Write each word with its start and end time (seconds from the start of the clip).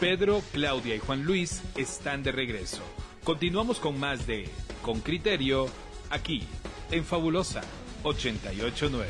Pedro, 0.00 0.42
Claudia 0.52 0.94
y 0.94 1.00
Juan 1.00 1.24
Luis 1.24 1.60
están 1.76 2.22
de 2.22 2.30
regreso. 2.30 2.82
Continuamos 3.24 3.80
con 3.80 3.98
más 3.98 4.28
de 4.28 4.48
Con 4.80 5.00
Criterio, 5.00 5.66
aquí, 6.08 6.44
en 6.92 7.04
Fabulosa 7.04 7.62
889. 8.04 9.08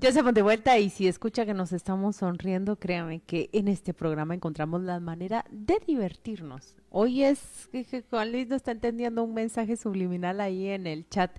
Ya 0.00 0.10
estamos 0.10 0.34
de 0.34 0.42
vuelta 0.42 0.78
y 0.78 0.90
si 0.90 1.08
escucha 1.08 1.46
que 1.46 1.54
nos 1.54 1.72
estamos 1.72 2.16
sonriendo, 2.16 2.76
créame 2.76 3.20
que 3.20 3.48
en 3.54 3.68
este 3.68 3.94
programa 3.94 4.34
encontramos 4.34 4.82
la 4.82 5.00
manera 5.00 5.46
de 5.50 5.78
divertirnos. 5.86 6.76
Hoy 6.90 7.22
es 7.22 7.70
que 7.72 8.04
Juan 8.10 8.32
Luis 8.32 8.48
no 8.48 8.56
está 8.56 8.72
entendiendo 8.72 9.22
un 9.22 9.32
mensaje 9.32 9.78
subliminal 9.78 10.42
ahí 10.42 10.66
en 10.66 10.86
el 10.86 11.08
chat 11.08 11.30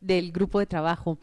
del 0.00 0.30
grupo 0.30 0.60
de 0.60 0.66
trabajo. 0.66 1.18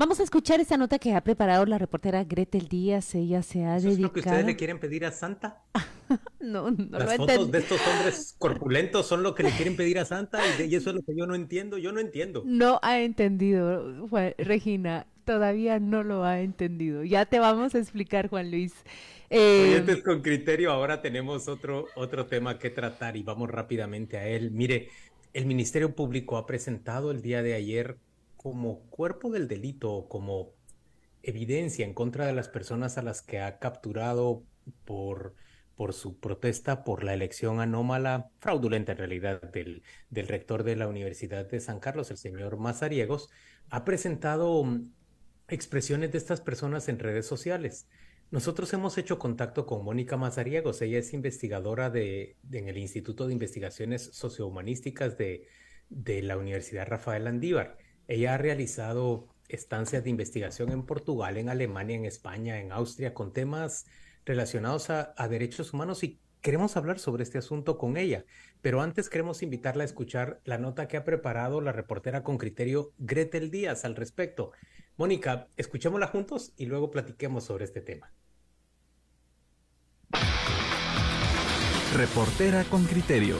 Vamos 0.00 0.18
a 0.18 0.22
escuchar 0.22 0.60
esta 0.60 0.78
nota 0.78 0.98
que 0.98 1.14
ha 1.14 1.20
preparado 1.20 1.66
la 1.66 1.76
reportera 1.76 2.24
Gretel 2.24 2.68
Díaz. 2.68 3.14
Ella 3.14 3.42
se 3.42 3.66
ha 3.66 3.74
dedicado. 3.74 3.92
¿Es 3.92 3.98
lo 3.98 4.12
que 4.14 4.20
ustedes 4.20 4.46
le 4.46 4.56
quieren 4.56 4.80
pedir 4.80 5.04
a 5.04 5.12
Santa? 5.12 5.62
no, 6.40 6.70
no 6.70 6.98
Las 6.98 7.18
fotos 7.18 7.50
de 7.50 7.58
estos 7.58 7.78
hombres 7.86 8.34
corpulentos 8.38 9.06
son 9.06 9.22
lo 9.22 9.34
que 9.34 9.42
le 9.42 9.50
quieren 9.50 9.76
pedir 9.76 9.98
a 9.98 10.06
Santa 10.06 10.40
y, 10.58 10.74
eso 10.74 10.88
es 10.88 10.96
lo 10.96 11.02
que 11.02 11.14
yo 11.14 11.26
no 11.26 11.34
entiendo. 11.34 11.76
Yo 11.76 11.92
no 11.92 12.00
entiendo. 12.00 12.42
No 12.46 12.80
ha 12.82 12.98
entendido, 13.00 14.08
Regina 14.38 15.06
todavía 15.26 15.78
no 15.78 16.02
lo 16.02 16.24
ha 16.24 16.40
entendido. 16.40 17.04
Ya 17.04 17.26
te 17.26 17.38
vamos 17.38 17.74
a 17.74 17.78
explicar, 17.78 18.30
Juan 18.30 18.50
Luis. 18.50 18.72
Eh, 19.28 19.84
con 20.02 20.22
criterio, 20.22 20.72
ahora 20.72 21.02
tenemos 21.02 21.46
otro, 21.46 21.88
otro 21.94 22.24
tema 22.24 22.58
que 22.58 22.70
tratar 22.70 23.18
y 23.18 23.22
vamos 23.22 23.50
rápidamente 23.50 24.16
a 24.16 24.26
él. 24.26 24.50
Mire, 24.50 24.88
el 25.34 25.44
Ministerio 25.44 25.94
Público 25.94 26.38
ha 26.38 26.46
presentado 26.46 27.10
el 27.10 27.20
día 27.20 27.42
de 27.42 27.52
ayer 27.52 27.98
como 28.42 28.88
cuerpo 28.88 29.28
del 29.28 29.48
delito, 29.48 30.08
como 30.08 30.54
evidencia 31.22 31.84
en 31.84 31.92
contra 31.92 32.24
de 32.24 32.32
las 32.32 32.48
personas 32.48 32.96
a 32.96 33.02
las 33.02 33.20
que 33.20 33.38
ha 33.38 33.58
capturado 33.58 34.44
por, 34.86 35.34
por 35.76 35.92
su 35.92 36.18
protesta 36.18 36.82
por 36.82 37.04
la 37.04 37.12
elección 37.12 37.60
anómala, 37.60 38.30
fraudulenta 38.38 38.92
en 38.92 38.98
realidad, 38.98 39.42
del, 39.42 39.82
del 40.08 40.26
rector 40.26 40.62
de 40.62 40.74
la 40.74 40.88
Universidad 40.88 41.50
de 41.50 41.60
San 41.60 41.80
Carlos, 41.80 42.10
el 42.10 42.16
señor 42.16 42.56
Mazariegos, 42.56 43.28
ha 43.68 43.84
presentado 43.84 44.64
expresiones 45.48 46.10
de 46.10 46.16
estas 46.16 46.40
personas 46.40 46.88
en 46.88 46.98
redes 46.98 47.26
sociales. 47.26 47.88
Nosotros 48.30 48.72
hemos 48.72 48.96
hecho 48.96 49.18
contacto 49.18 49.66
con 49.66 49.84
Mónica 49.84 50.16
Mazariegos, 50.16 50.80
ella 50.80 51.00
es 51.00 51.12
investigadora 51.12 51.90
de, 51.90 52.38
en 52.50 52.68
el 52.68 52.78
Instituto 52.78 53.26
de 53.26 53.34
Investigaciones 53.34 54.02
Sociohumanísticas 54.14 55.18
de, 55.18 55.46
de 55.90 56.22
la 56.22 56.38
Universidad 56.38 56.88
Rafael 56.88 57.26
Andívar. 57.26 57.76
Ella 58.10 58.34
ha 58.34 58.38
realizado 58.38 59.28
estancias 59.48 60.02
de 60.02 60.10
investigación 60.10 60.72
en 60.72 60.82
Portugal, 60.82 61.36
en 61.36 61.48
Alemania, 61.48 61.94
en 61.94 62.04
España, 62.04 62.58
en 62.58 62.72
Austria, 62.72 63.14
con 63.14 63.32
temas 63.32 63.86
relacionados 64.24 64.90
a, 64.90 65.14
derechos 65.28 65.72
humanos 65.72 66.02
y 66.02 66.18
queremos 66.40 66.76
hablar 66.76 66.98
sobre 66.98 67.22
este 67.22 67.38
asunto 67.38 67.78
con 67.78 67.96
ella, 67.96 68.24
pero 68.62 68.82
antes 68.82 69.08
queremos 69.08 69.44
invitarla 69.44 69.84
a 69.84 69.86
escuchar 69.86 70.40
la 70.44 70.58
nota 70.58 70.88
que 70.88 70.96
ha 70.96 71.04
preparado 71.04 71.60
la 71.60 71.70
reportera 71.70 72.24
con 72.24 72.36
criterio 72.36 72.90
Gretel 72.98 73.48
Díaz 73.48 73.84
al 73.84 73.94
respecto. 73.94 74.50
Mónica, 74.96 75.46
escuchémosla 75.56 76.08
juntos 76.08 76.52
y 76.56 76.66
luego 76.66 76.90
platiquemos 76.90 77.44
sobre 77.44 77.64
este 77.64 77.80
tema. 77.80 78.12
Reportera 81.94 82.64
con 82.64 82.84
criterio. 82.86 83.36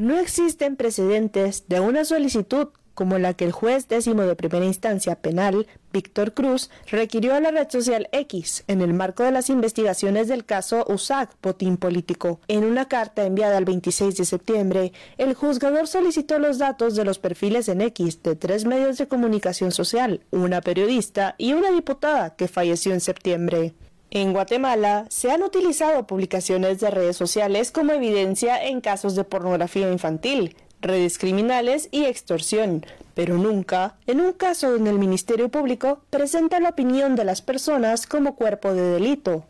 No 0.00 0.18
existen 0.18 0.76
precedentes 0.76 1.64
de 1.68 1.80
una 1.80 2.06
solicitud 2.06 2.68
como 2.94 3.18
la 3.18 3.34
que 3.34 3.44
el 3.44 3.52
juez 3.52 3.86
décimo 3.86 4.22
de 4.22 4.34
primera 4.34 4.64
instancia 4.64 5.14
penal, 5.16 5.66
Víctor 5.92 6.32
Cruz, 6.32 6.70
requirió 6.86 7.34
a 7.34 7.40
la 7.40 7.50
red 7.50 7.68
social 7.68 8.08
X 8.10 8.64
en 8.66 8.80
el 8.80 8.94
marco 8.94 9.24
de 9.24 9.30
las 9.30 9.50
investigaciones 9.50 10.26
del 10.28 10.46
caso 10.46 10.86
USAC, 10.88 11.36
botín 11.42 11.76
político. 11.76 12.40
En 12.48 12.64
una 12.64 12.88
carta 12.88 13.26
enviada 13.26 13.58
el 13.58 13.66
26 13.66 14.16
de 14.16 14.24
septiembre, 14.24 14.92
el 15.18 15.34
juzgador 15.34 15.86
solicitó 15.86 16.38
los 16.38 16.56
datos 16.56 16.96
de 16.96 17.04
los 17.04 17.18
perfiles 17.18 17.68
en 17.68 17.82
X 17.82 18.22
de 18.22 18.36
tres 18.36 18.64
medios 18.64 18.96
de 18.96 19.06
comunicación 19.06 19.70
social, 19.70 20.22
una 20.30 20.62
periodista 20.62 21.34
y 21.36 21.52
una 21.52 21.70
diputada 21.72 22.36
que 22.36 22.48
falleció 22.48 22.94
en 22.94 23.00
septiembre. 23.00 23.74
En 24.12 24.32
Guatemala 24.32 25.06
se 25.08 25.30
han 25.30 25.44
utilizado 25.44 26.04
publicaciones 26.04 26.80
de 26.80 26.90
redes 26.90 27.16
sociales 27.16 27.70
como 27.70 27.92
evidencia 27.92 28.60
en 28.60 28.80
casos 28.80 29.14
de 29.14 29.22
pornografía 29.22 29.90
infantil, 29.92 30.56
redes 30.80 31.16
criminales 31.16 31.88
y 31.92 32.06
extorsión, 32.06 32.84
pero 33.14 33.38
nunca 33.38 33.94
en 34.08 34.20
un 34.20 34.32
caso 34.32 34.72
donde 34.72 34.90
el 34.90 34.98
Ministerio 34.98 35.48
Público 35.48 36.00
presenta 36.10 36.58
la 36.58 36.70
opinión 36.70 37.14
de 37.14 37.24
las 37.24 37.40
personas 37.40 38.08
como 38.08 38.34
cuerpo 38.34 38.74
de 38.74 38.82
delito. 38.82 39.44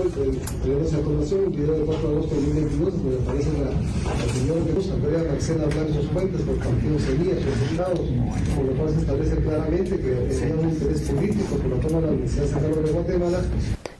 Eh, 0.00 0.32
tenemos 0.62 0.94
a 0.94 1.02
colación 1.02 1.40
un 1.44 1.52
video 1.52 1.74
de 1.74 1.84
4 1.84 2.08
de 2.08 2.16
agosto 2.16 2.34
de 2.34 2.40
2022 2.40 3.02
donde 3.02 3.18
aparece 3.20 3.52
la, 3.52 3.68
la 3.68 4.32
señora 4.32 4.64
que 4.64 4.72
nos 4.72 4.90
agrega 4.90 5.30
Marcela 5.30 5.64
Blancos 5.66 6.06
Fuentes 6.10 6.40
por 6.40 6.56
partido 6.56 6.98
Semillas 6.98 7.44
resultados, 7.44 8.00
por 8.56 8.64
lo 8.64 8.72
cual 8.80 8.94
se 8.94 9.00
establece 9.00 9.36
claramente 9.36 10.00
que 10.00 10.12
tenía 10.40 10.54
un 10.56 10.70
interés 10.70 11.00
político 11.02 11.54
por 11.56 11.70
la 11.70 11.80
toma 11.80 12.00
de 12.00 12.06
la 12.06 12.12
Universidad 12.12 12.60
de 12.60 12.82
de 12.82 12.92
Guatemala 12.92 13.40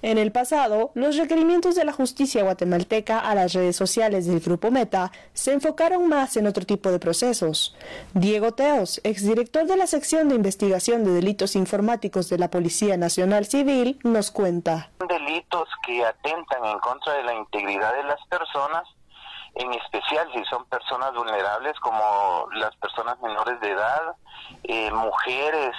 en 0.02 0.16
el 0.16 0.32
pasado, 0.32 0.92
los 0.94 1.16
requerimientos 1.16 1.74
de 1.74 1.84
la 1.84 1.92
justicia 1.92 2.42
guatemalteca 2.42 3.18
a 3.18 3.34
las 3.34 3.52
redes 3.52 3.76
sociales 3.76 4.26
del 4.26 4.40
Grupo 4.40 4.70
Meta 4.70 5.12
se 5.34 5.52
enfocaron 5.52 6.08
más 6.08 6.36
en 6.38 6.46
otro 6.46 6.64
tipo 6.64 6.90
de 6.90 6.98
procesos. 6.98 7.76
Diego 8.14 8.52
Teos, 8.52 9.00
exdirector 9.04 9.66
de 9.66 9.76
la 9.76 9.86
sección 9.86 10.28
de 10.28 10.36
investigación 10.36 11.04
de 11.04 11.12
delitos 11.12 11.54
informáticos 11.54 12.30
de 12.30 12.38
la 12.38 12.48
Policía 12.50 12.96
Nacional 12.96 13.44
Civil, 13.44 13.98
nos 14.02 14.30
cuenta. 14.30 14.90
Delitos 15.06 15.68
que 15.86 16.04
atentan 16.04 16.64
en 16.64 16.78
contra 16.78 17.14
de 17.14 17.24
la 17.24 17.34
integridad 17.34 17.94
de 17.94 18.04
las 18.04 18.20
personas 18.28 18.84
en 19.54 19.72
especial 19.74 20.28
si 20.32 20.44
son 20.44 20.64
personas 20.66 21.12
vulnerables 21.12 21.78
como 21.80 22.48
las 22.54 22.74
personas 22.76 23.20
menores 23.20 23.60
de 23.60 23.72
edad, 23.72 24.14
eh, 24.62 24.90
mujeres, 24.92 25.74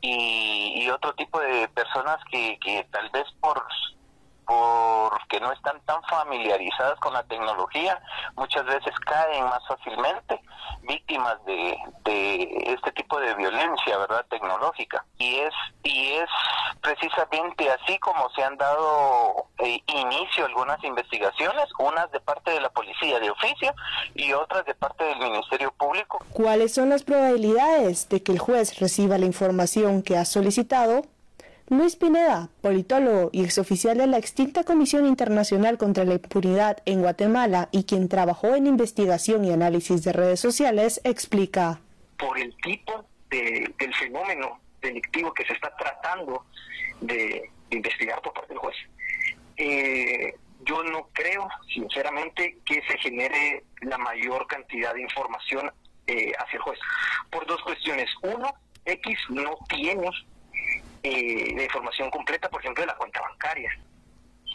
y, 0.00 0.88
otro 0.90 1.12
tipo 1.14 1.38
de 1.38 1.68
personas 1.68 2.16
que, 2.30 2.58
que 2.60 2.82
tal 2.90 3.10
vez 3.10 3.26
por 3.40 3.62
porque 4.48 5.40
no 5.40 5.52
están 5.52 5.78
tan 5.82 6.02
familiarizadas 6.04 6.98
con 7.00 7.12
la 7.12 7.22
tecnología, 7.24 8.00
muchas 8.34 8.64
veces 8.64 8.98
caen 9.00 9.44
más 9.44 9.60
fácilmente 9.68 10.40
víctimas 10.84 11.36
de, 11.44 11.76
este 12.66 12.92
tipo 12.92 13.20
de 13.20 13.34
violencia, 13.34 13.98
¿verdad? 13.98 14.24
Tecnológica. 14.30 15.04
Y 15.18 15.36
es, 15.36 15.54
y 15.82 16.12
es 16.12 16.30
precisamente 16.82 17.68
así 17.70 17.98
como 17.98 18.28
se 18.30 18.42
han 18.42 18.56
dado 18.56 19.46
eh, 19.58 19.80
inicio 19.86 20.46
algunas 20.46 20.82
investigaciones, 20.84 21.64
unas 21.78 22.10
de 22.12 22.20
parte 22.20 22.50
de 22.50 22.60
la 22.60 22.70
policía 22.70 23.18
de 23.20 23.30
oficio 23.30 23.74
y 24.14 24.32
otras 24.32 24.64
de 24.66 24.74
parte 24.74 25.04
del 25.04 25.18
Ministerio 25.18 25.72
Público. 25.72 26.18
¿Cuáles 26.32 26.74
son 26.74 26.88
las 26.90 27.02
probabilidades 27.02 28.08
de 28.08 28.22
que 28.22 28.32
el 28.32 28.38
juez 28.38 28.78
reciba 28.78 29.18
la 29.18 29.26
información 29.26 30.02
que 30.02 30.16
ha 30.16 30.24
solicitado? 30.24 31.02
Luis 31.70 31.96
Pineda, 31.96 32.48
politólogo 32.62 33.28
y 33.30 33.44
exoficial 33.44 33.98
de 33.98 34.06
la 34.06 34.16
extinta 34.16 34.64
Comisión 34.64 35.04
Internacional 35.04 35.76
contra 35.76 36.04
la 36.04 36.14
Impunidad 36.14 36.78
en 36.86 37.02
Guatemala 37.02 37.68
y 37.72 37.84
quien 37.84 38.08
trabajó 38.08 38.54
en 38.54 38.66
investigación 38.66 39.44
y 39.44 39.52
análisis 39.52 40.02
de 40.02 40.14
redes 40.14 40.40
sociales, 40.40 41.02
explica. 41.04 41.80
Por 42.18 42.38
el 42.38 42.56
tipo 42.62 43.04
de, 43.28 43.74
del 43.78 43.94
fenómeno 43.94 44.58
delictivo 44.80 45.32
que 45.32 45.44
se 45.44 45.52
está 45.52 45.74
tratando 45.76 46.44
de, 47.00 47.50
investigar 47.70 48.20
por 48.22 48.32
parte 48.32 48.48
del 48.48 48.58
juez, 48.58 48.76
eh, 49.58 50.34
yo 50.64 50.82
no 50.82 51.08
creo, 51.12 51.48
sinceramente, 51.72 52.58
que 52.64 52.82
se 52.82 52.98
genere 52.98 53.64
la 53.82 53.98
mayor 53.98 54.46
cantidad 54.46 54.94
de 54.94 55.02
información 55.02 55.70
eh, 56.06 56.32
hacia 56.38 56.56
el 56.56 56.62
juez. 56.62 56.78
Por 57.30 57.46
dos 57.46 57.62
cuestiones. 57.62 58.10
Uno, 58.22 58.52
X 58.84 59.18
no 59.28 59.56
tiene 59.68 60.10
eh, 61.02 61.54
de 61.54 61.64
información 61.64 62.10
completa, 62.10 62.48
por 62.48 62.60
ejemplo, 62.60 62.82
de 62.82 62.88
la 62.88 62.96
cuenta 62.96 63.20
bancaria. 63.20 63.70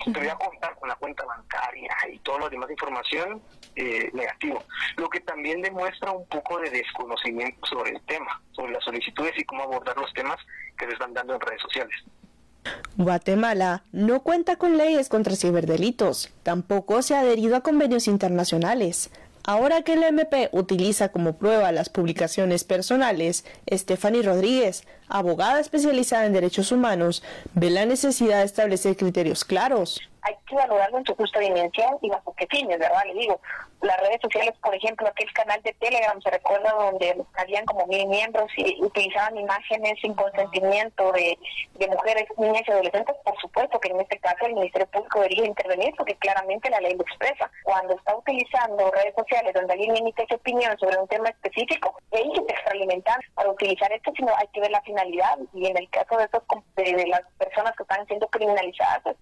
Te 0.06 0.20
voy 0.20 0.28
a 0.28 0.36
contar 0.36 0.78
con 0.80 0.90
la 0.90 0.96
cuenta 0.96 1.24
bancaria 1.26 1.96
y 2.12 2.20
toda 2.20 2.40
la 2.40 2.50
demás 2.50 2.70
información 2.70 3.42
eh, 3.76 4.10
negativo. 4.14 4.62
Lo 4.98 5.10
que 5.10 5.22
también 5.22 5.62
demuestra 5.62 6.12
un 6.12 6.28
poco 6.28 6.60
de 6.60 6.70
desconocimiento 6.70 7.66
sobre 7.68 7.92
el 7.92 8.02
tema, 8.02 8.42
sobre 8.52 8.74
las 8.74 8.84
solicitudes 8.84 9.34
y 9.38 9.44
cómo 9.46 9.64
abordar 9.64 9.96
los 9.98 10.12
temas 10.14 10.38
que 10.78 10.86
se 10.86 10.94
están 10.94 11.14
dando 11.14 11.36
en 11.36 11.42
redes 11.42 11.62
sociales. 11.62 11.96
Guatemala 12.96 13.84
no 13.92 14.22
cuenta 14.22 14.56
con 14.56 14.78
leyes 14.78 15.10
contra 15.10 15.36
ciberdelitos, 15.36 16.32
tampoco 16.44 17.02
se 17.02 17.16
ha 17.16 17.22
adherido 17.22 17.56
a 17.56 17.62
convenios 17.62 18.08
internacionales. 18.08 19.12
Ahora 19.46 19.82
que 19.82 19.94
el 19.94 20.04
MP 20.04 20.50
utiliza 20.54 21.10
como 21.10 21.38
prueba 21.38 21.74
las 21.74 21.90
publicaciones 21.90 22.64
personales, 22.64 23.44
Stephanie 23.70 24.22
Rodríguez, 24.22 24.84
abogada 25.10 25.60
especializada 25.60 26.26
en 26.26 26.32
derechos 26.32 26.72
humanos, 26.72 27.24
ve 27.54 27.70
la 27.70 27.86
necesidad 27.86 28.40
de 28.40 28.46
establecer 28.46 28.96
criterios 28.96 29.44
claros. 29.44 30.00
Que 30.54 30.68
valorarlo 30.68 31.00
en 31.00 31.06
su 31.06 31.16
justa 31.16 31.40
dimensión 31.40 31.98
y 32.02 32.10
bajo 32.10 32.34
qué 32.36 32.48
fines, 32.48 32.80
¿verdad? 32.80 33.04
Le 33.06 33.14
digo, 33.14 33.40
las 33.82 33.98
redes 34.00 34.20
sociales, 34.22 34.54
por 34.62 34.74
ejemplo, 34.74 35.08
aquel 35.08 35.32
canal 35.34 35.62
de 35.64 35.74
Telegram, 35.74 36.22
se 36.22 36.30
recuerda 36.30 36.72
donde 36.74 37.24
habían 37.36 37.66
como 37.66 37.86
mil 37.88 38.08
miembros 38.08 38.50
y 38.56 38.82
utilizaban 38.82 39.38
imágenes 39.38 40.00
sin 40.02 40.14
consentimiento 40.14 41.12
de, 41.12 41.38
de 41.76 41.88
mujeres, 41.88 42.26
niñas 42.38 42.64
y 42.68 42.72
adolescentes, 42.72 43.16
por 43.26 43.38
supuesto 43.42 43.80
que 43.80 43.90
en 43.90 44.00
este 44.00 44.20
caso 44.20 44.46
el 44.46 44.54
Ministerio 44.54 44.88
Público 44.88 45.20
debería 45.20 45.46
intervenir 45.46 45.94
porque 45.98 46.16
claramente 46.16 46.70
la 46.70 46.80
ley 46.80 46.96
lo 46.96 47.04
expresa. 47.04 47.50
Cuando 47.64 47.96
está 47.96 48.16
utilizando 48.16 48.92
redes 48.92 49.14
sociales 49.16 49.54
donde 49.54 49.74
alguien 49.74 49.98
emite 49.98 50.26
su 50.30 50.36
opinión 50.36 50.78
sobre 50.78 50.98
un 50.98 51.08
tema 51.08 51.30
específico, 51.30 51.96
hay 52.12 52.32
que 52.32 52.54
extralimentar 52.54 53.20
para 53.34 53.50
utilizar 53.50 53.92
esto, 53.92 54.12
sino 54.16 54.32
hay 54.38 54.48
que 54.54 54.62
ver 54.62 54.72
la 54.72 54.82
finalidad 54.82 55.38
y 55.54 55.68
en 55.68 55.78
el 55.78 55.90
caso 55.90 56.18
de, 56.18 56.26
esos, 56.26 56.44
de, 56.76 57.08
las 57.08 57.22
personas 57.38 57.76
que 57.76 57.84
están 57.84 58.06
siendo 58.08 58.28
criminalizadas, 58.28 59.16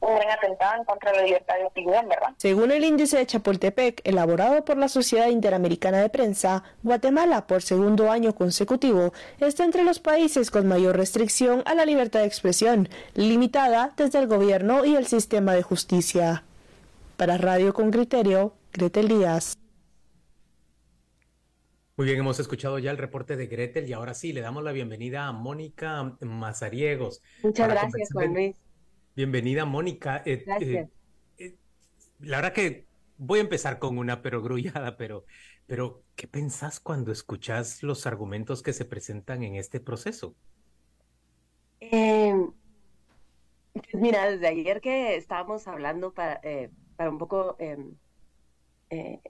un 0.00 0.14
gran 0.16 0.30
atentado 0.30 0.76
en 0.76 0.84
contra 0.84 1.10
de 1.12 1.18
la 1.18 1.24
libertad 1.24 1.54
de 1.56 1.64
opinión, 1.64 2.08
¿verdad? 2.08 2.28
Según 2.36 2.70
el 2.70 2.84
índice 2.84 3.18
de 3.18 3.26
Chapultepec, 3.26 4.00
elaborado 4.04 4.64
por 4.64 4.76
la 4.76 4.88
Sociedad 4.88 5.28
Interamericana 5.28 6.00
de 6.00 6.10
Prensa, 6.10 6.62
Guatemala, 6.82 7.46
por 7.46 7.62
segundo 7.62 8.10
año 8.10 8.34
consecutivo, 8.34 9.12
está 9.40 9.64
entre 9.64 9.84
los 9.84 10.00
países 10.00 10.50
con 10.50 10.66
mayor 10.66 10.96
restricción 10.96 11.62
a 11.66 11.74
la 11.74 11.86
libertad 11.86 12.20
de 12.20 12.26
expresión, 12.26 12.88
limitada 13.14 13.92
desde 13.96 14.18
el 14.18 14.26
gobierno 14.26 14.84
y 14.84 14.96
el 14.96 15.06
sistema 15.06 15.54
de 15.54 15.62
justicia. 15.62 16.44
Para 17.16 17.38
Radio 17.38 17.72
con 17.72 17.90
Criterio, 17.90 18.52
Gretel 18.72 19.08
Díaz. 19.08 19.56
Muy 21.96 22.06
bien, 22.06 22.18
hemos 22.18 22.40
escuchado 22.40 22.80
ya 22.80 22.90
el 22.90 22.98
reporte 22.98 23.36
de 23.36 23.46
Gretel 23.46 23.88
y 23.88 23.92
ahora 23.92 24.14
sí, 24.14 24.32
le 24.32 24.40
damos 24.40 24.64
la 24.64 24.72
bienvenida 24.72 25.28
a 25.28 25.32
Mónica 25.32 26.16
Mazariegos. 26.20 27.22
Muchas 27.44 27.68
gracias, 27.68 28.08
Juan 28.12 28.34
Luis. 28.34 28.63
Bienvenida, 29.16 29.64
Mónica. 29.64 30.22
Eh, 30.26 30.42
gracias. 30.44 30.88
Eh, 30.88 30.90
eh, 31.38 31.54
la 32.18 32.38
verdad 32.38 32.52
que 32.52 32.84
voy 33.16 33.38
a 33.38 33.42
empezar 33.42 33.78
con 33.78 33.96
una 33.96 34.22
pero 34.22 34.42
grullada, 34.42 34.96
pero, 34.96 35.24
pero 35.66 36.02
¿qué 36.16 36.26
pensás 36.26 36.80
cuando 36.80 37.12
escuchas 37.12 37.84
los 37.84 38.08
argumentos 38.08 38.60
que 38.62 38.72
se 38.72 38.84
presentan 38.84 39.44
en 39.44 39.54
este 39.54 39.78
proceso? 39.78 40.34
Em, 41.78 42.50
pues 43.72 43.94
mira, 43.94 44.28
desde 44.28 44.48
ayer 44.48 44.80
que 44.80 45.14
estábamos 45.14 45.68
hablando 45.68 46.12
para, 46.12 46.40
para 46.96 47.10
un 47.10 47.18
poco 47.18 47.56
em, 47.60 47.94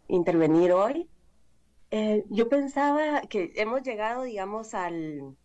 intervenir 0.09 0.73
hoy, 0.73 1.11
yo 2.31 2.49
pensaba 2.49 3.21
que 3.23 3.53
hemos 3.57 3.83
llegado, 3.83 4.23
digamos, 4.23 4.73
al, 4.73 5.37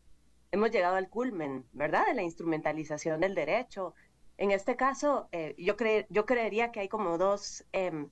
hemos 0.51 0.71
llegado 0.71 0.95
al 0.95 1.09
culmen, 1.09 1.65
¿verdad? 1.73 2.05
De 2.07 2.13
la 2.13 2.23
instrumentalización 2.23 3.19
del 3.19 3.35
derecho, 3.35 3.93
en 4.39 4.51
este 4.51 4.77
caso, 4.77 5.27
eh, 5.33 5.53
yo, 5.57 5.75
yo 6.09 6.25
creería 6.25 6.71
que 6.71 6.79
hay 6.79 6.87
como 6.87 7.17
dos 7.17 7.65
em, 7.73 8.09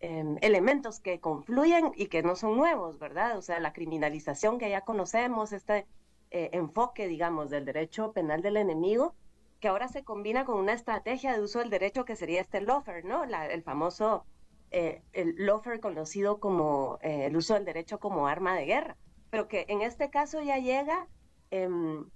em, 0.00 0.36
elementos 0.40 0.98
que 0.98 1.20
confluyen 1.20 1.92
y 1.94 2.08
que 2.08 2.24
no 2.24 2.34
son 2.34 2.56
nuevos, 2.56 2.98
¿verdad? 2.98 3.38
O 3.38 3.42
sea, 3.42 3.60
la 3.60 3.72
criminalización 3.72 4.58
que 4.58 4.68
ya 4.68 4.80
conocemos, 4.80 5.52
este 5.52 5.86
eh, 6.32 6.50
enfoque, 6.54 7.06
digamos, 7.06 7.50
del 7.50 7.64
derecho 7.64 8.12
penal 8.12 8.42
del 8.42 8.56
enemigo, 8.56 9.14
que 9.60 9.68
ahora 9.68 9.86
se 9.86 10.02
combina 10.02 10.44
con 10.44 10.58
una 10.58 10.72
estrategia 10.72 11.32
de 11.32 11.40
uso 11.40 11.60
del 11.60 11.70
derecho 11.70 12.04
que 12.04 12.16
sería 12.16 12.40
este 12.40 12.60
lofer, 12.60 13.04
¿no? 13.04 13.22
el 13.22 13.62
famoso 13.62 14.26
eh, 14.72 15.02
el 15.12 15.36
lofer 15.38 15.78
conocido 15.78 16.40
como 16.40 16.98
el 17.00 17.36
uso 17.36 17.54
del 17.54 17.64
derecho 17.64 18.00
como 18.00 18.26
arma 18.26 18.56
de 18.56 18.66
guerra, 18.66 18.96
pero 19.30 19.46
que 19.46 19.66
en 19.68 19.82
este 19.82 20.10
caso 20.10 20.42
ya 20.42 20.58
llega 20.58 21.06
em, 21.52 22.10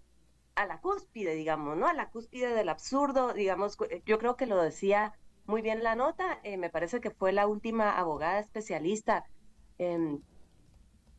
a 0.59 0.67
la 0.67 0.81
cúspide, 0.81 1.37
digamos, 1.37 1.77
¿no? 1.77 1.87
A 1.87 1.95
la 1.95 2.11
cúspide 2.11 2.53
del 2.53 2.69
absurdo, 2.69 3.33
digamos, 3.33 3.79
yo 4.05 4.19
creo 4.19 4.37
que 4.37 4.47
lo 4.47 4.61
decía 4.61 5.15
muy 5.47 5.63
bien 5.63 5.85
la 5.85 5.95
nota, 5.95 6.41
eh, 6.43 6.57
me 6.57 6.69
parece 6.69 7.01
que 7.01 7.11
fue 7.11 7.33
la 7.33 7.47
última 7.47 7.97
abogada 7.97 8.41
especialista. 8.41 9.25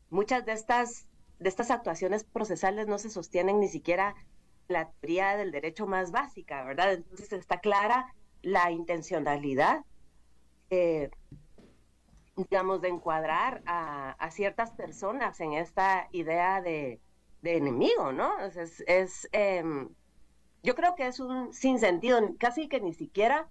muchas 0.10 0.46
de 0.46 0.52
estas, 0.52 1.08
de 1.40 1.48
estas 1.48 1.72
actuaciones 1.72 2.26
procesales 2.26 2.88
no 2.88 2.98
se 2.98 3.10
sostienen 3.10 3.62
ni 3.62 3.70
siquiera 3.70 4.16
la 4.68 4.92
teoría 4.92 5.38
del 5.38 5.52
derecho 5.52 5.88
más 5.88 6.12
básica, 6.12 6.66
¿verdad? 6.66 6.94
Entonces 6.94 7.32
está 7.32 7.60
clara 7.62 8.14
la 8.42 8.72
intencionalidad, 8.72 9.86
eh, 10.70 11.12
digamos, 12.36 12.82
de 12.82 12.90
encuadrar 12.90 13.64
a 13.66 14.32
ciertas 14.32 14.72
personas 14.72 15.40
en 15.40 15.54
esta 15.54 16.10
idea 16.12 16.62
de, 16.62 17.00
de 17.42 17.58
enemigo, 17.58 18.12
¿no? 18.12 18.40
Es, 18.40 18.84
es 18.88 19.30
em, 19.32 19.90
yo 20.64 20.76
creo 20.76 20.96
que 20.96 21.08
es 21.08 21.20
un 21.20 21.54
sinsentido, 21.54 22.20
casi 22.38 22.68
que 22.68 22.82
ni 22.82 22.94
siquiera 22.94 23.48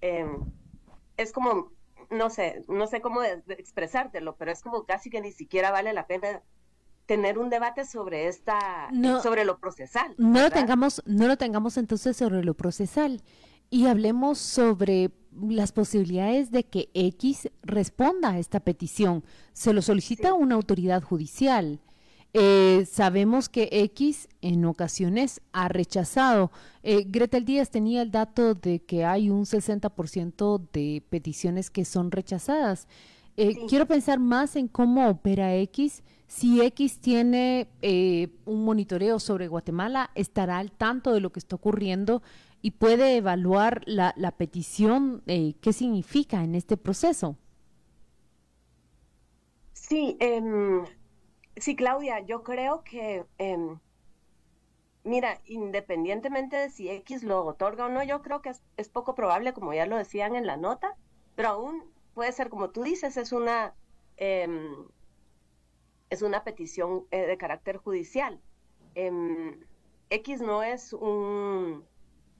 em, 0.00 0.40
es 1.16 1.32
como, 1.32 1.72
no 2.10 2.30
sé, 2.30 2.64
no 2.68 2.86
sé 2.86 3.00
cómo 3.00 3.22
expresártelo, 3.22 4.36
pero 4.36 4.52
es 4.52 4.62
como 4.62 4.84
casi 4.84 5.10
que 5.10 5.20
ni 5.20 5.32
siquiera 5.32 5.70
vale 5.70 5.92
la 5.92 6.06
pena 6.06 6.42
tener 7.06 7.38
un 7.38 7.48
debate 7.48 7.86
sobre 7.86 8.28
esta, 8.28 8.90
sobre 9.22 9.44
lo 9.44 9.58
procesal. 9.58 10.14
No 10.18 10.42
lo 10.42 10.50
tengamos, 10.50 11.02
no 11.06 11.26
lo 11.26 11.38
tengamos 11.38 11.78
entonces 11.78 12.16
sobre 12.16 12.44
lo 12.44 12.54
procesal 12.54 13.22
y 13.70 13.86
hablemos 13.86 14.38
sobre 14.38 15.10
las 15.32 15.72
posibilidades 15.72 16.50
de 16.50 16.64
que 16.64 16.90
X 16.94 17.50
responda 17.62 18.30
a 18.30 18.38
esta 18.38 18.60
petición. 18.60 19.24
Se 19.54 19.72
lo 19.72 19.82
solicita 19.82 20.34
una 20.34 20.54
autoridad 20.54 21.02
judicial. 21.02 21.80
Eh, 22.34 22.86
sabemos 22.90 23.48
que 23.48 23.68
X 23.70 24.28
en 24.42 24.64
ocasiones 24.64 25.40
ha 25.52 25.68
rechazado. 25.68 26.50
Eh, 26.82 27.04
Gretel 27.06 27.44
Díaz 27.44 27.70
tenía 27.70 28.02
el 28.02 28.10
dato 28.10 28.54
de 28.54 28.80
que 28.80 29.04
hay 29.04 29.30
un 29.30 29.44
60% 29.44 30.60
de 30.72 31.02
peticiones 31.08 31.70
que 31.70 31.84
son 31.84 32.10
rechazadas. 32.10 32.86
Eh, 33.36 33.56
quiero 33.68 33.86
pensar 33.86 34.18
más 34.18 34.56
en 34.56 34.68
cómo 34.68 35.08
opera 35.08 35.54
X. 35.56 36.02
Si 36.26 36.60
X 36.60 36.98
tiene 36.98 37.68
un 38.44 38.64
monitoreo 38.64 39.18
sobre 39.18 39.48
Guatemala, 39.48 40.10
estará 40.14 40.58
al 40.58 40.72
tanto 40.72 41.14
de 41.14 41.20
lo 41.20 41.30
que 41.30 41.38
está 41.38 41.56
ocurriendo 41.56 42.22
y 42.60 42.72
puede 42.72 43.16
evaluar 43.16 43.82
la, 43.86 44.12
la 44.16 44.32
petición, 44.32 45.22
qué 45.26 45.72
significa 45.72 46.44
en 46.44 46.54
este 46.54 46.76
proceso. 46.76 47.36
Sí, 49.88 50.18
eh, 50.20 50.42
Sí, 51.60 51.74
Claudia, 51.76 52.20
yo 52.20 52.42
creo 52.42 52.84
que, 52.84 53.24
em, 53.38 53.78
mira, 55.04 55.40
independientemente 55.46 56.56
de 56.56 56.70
si 56.70 56.88
X 56.88 57.22
lo 57.24 57.44
otorga 57.44 57.86
o 57.86 57.88
no, 57.88 58.02
yo 58.04 58.22
creo 58.22 58.42
que 58.42 58.52
es, 58.76 58.88
poco 58.88 59.14
probable, 59.14 59.52
como 59.52 59.74
ya 59.74 59.86
lo 59.86 59.96
decían 59.96 60.36
en 60.36 60.46
la 60.46 60.56
nota, 60.56 60.96
pero 61.34 61.48
aún 61.50 61.92
puede 62.14 62.32
ser, 62.32 62.48
como 62.48 62.70
tú 62.70 62.82
dices, 62.82 63.16
es 63.16 63.32
una, 63.32 63.74
em, 64.16 64.86
es 66.10 66.22
una 66.22 66.44
petición 66.44 67.06
eh, 67.10 67.26
de 67.26 67.38
carácter 67.38 67.76
judicial. 67.78 68.40
Em, 68.94 69.60
X 70.10 70.40
no 70.40 70.62
es 70.62 70.92
un, 70.92 71.84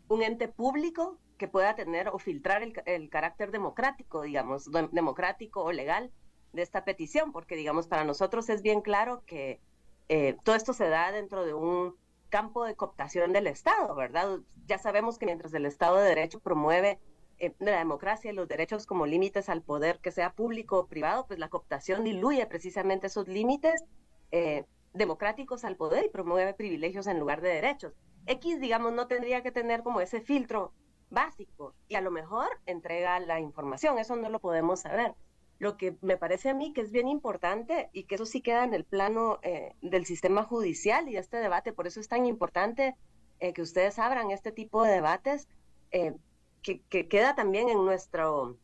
un, 0.08 0.22
ente 0.22 0.48
público 0.48 1.18
que 1.38 1.48
pueda 1.48 1.74
tener 1.76 2.08
o 2.08 2.18
filtrar 2.18 2.62
el, 2.62 2.74
el 2.86 3.10
carácter 3.10 3.50
democrático, 3.52 4.22
digamos, 4.22 4.70
democrático 4.92 5.64
o 5.64 5.72
legal 5.72 6.12
de 6.52 6.62
esta 6.62 6.84
petición, 6.84 7.32
porque 7.32 7.56
digamos, 7.56 7.86
para 7.86 8.04
nosotros 8.04 8.48
es 8.48 8.62
bien 8.62 8.80
claro 8.80 9.22
que 9.26 9.60
eh, 10.08 10.36
todo 10.42 10.56
esto 10.56 10.72
se 10.72 10.88
da 10.88 11.12
dentro 11.12 11.44
de 11.44 11.54
un 11.54 11.94
campo 12.28 12.64
de 12.64 12.74
cooptación 12.74 13.32
del 13.32 13.46
Estado, 13.46 13.94
¿verdad? 13.94 14.38
Ya 14.66 14.78
sabemos 14.78 15.18
que 15.18 15.26
mientras 15.26 15.52
el 15.54 15.66
Estado 15.66 15.96
de 15.96 16.08
Derecho 16.08 16.40
promueve 16.40 16.98
eh, 17.38 17.54
la 17.58 17.78
democracia 17.78 18.30
y 18.30 18.34
los 18.34 18.48
derechos 18.48 18.86
como 18.86 19.06
límites 19.06 19.48
al 19.48 19.62
poder, 19.62 19.98
que 20.00 20.10
sea 20.10 20.32
público 20.32 20.78
o 20.78 20.86
privado, 20.86 21.26
pues 21.26 21.38
la 21.38 21.48
cooptación 21.48 22.04
diluye 22.04 22.44
precisamente 22.46 23.06
esos 23.06 23.28
límites 23.28 23.84
eh, 24.30 24.64
democráticos 24.92 25.64
al 25.64 25.76
poder 25.76 26.06
y 26.06 26.08
promueve 26.08 26.54
privilegios 26.54 27.06
en 27.06 27.18
lugar 27.18 27.40
de 27.40 27.50
derechos. 27.50 27.92
X, 28.26 28.60
digamos, 28.60 28.92
no 28.92 29.06
tendría 29.06 29.42
que 29.42 29.52
tener 29.52 29.82
como 29.82 30.00
ese 30.00 30.20
filtro 30.20 30.72
básico 31.10 31.74
y 31.88 31.94
a 31.94 32.00
lo 32.00 32.10
mejor 32.10 32.48
entrega 32.66 33.18
la 33.20 33.40
información, 33.40 33.98
eso 33.98 34.16
no 34.16 34.28
lo 34.28 34.40
podemos 34.40 34.80
saber. 34.80 35.14
Lo 35.58 35.76
que 35.76 35.96
me 36.02 36.16
parece 36.16 36.50
a 36.50 36.54
mí 36.54 36.72
que 36.72 36.82
es 36.82 36.92
bien 36.92 37.08
importante 37.08 37.90
y 37.92 38.04
que 38.04 38.14
eso 38.14 38.26
sí 38.26 38.40
queda 38.40 38.62
en 38.62 38.74
el 38.74 38.84
plano 38.84 39.40
eh, 39.42 39.74
del 39.82 40.06
sistema 40.06 40.44
judicial 40.44 41.08
y 41.08 41.16
este 41.16 41.38
debate, 41.38 41.72
por 41.72 41.88
eso 41.88 41.98
es 41.98 42.08
tan 42.08 42.26
importante 42.26 42.96
eh, 43.40 43.52
que 43.52 43.62
ustedes 43.62 43.98
abran 43.98 44.30
este 44.30 44.52
tipo 44.52 44.84
de 44.84 44.92
debates, 44.92 45.48
eh, 45.90 46.14
que, 46.62 47.08
queda 47.08 47.34
también 47.34 47.68
en 47.68 47.84
nuestro, 47.84 48.56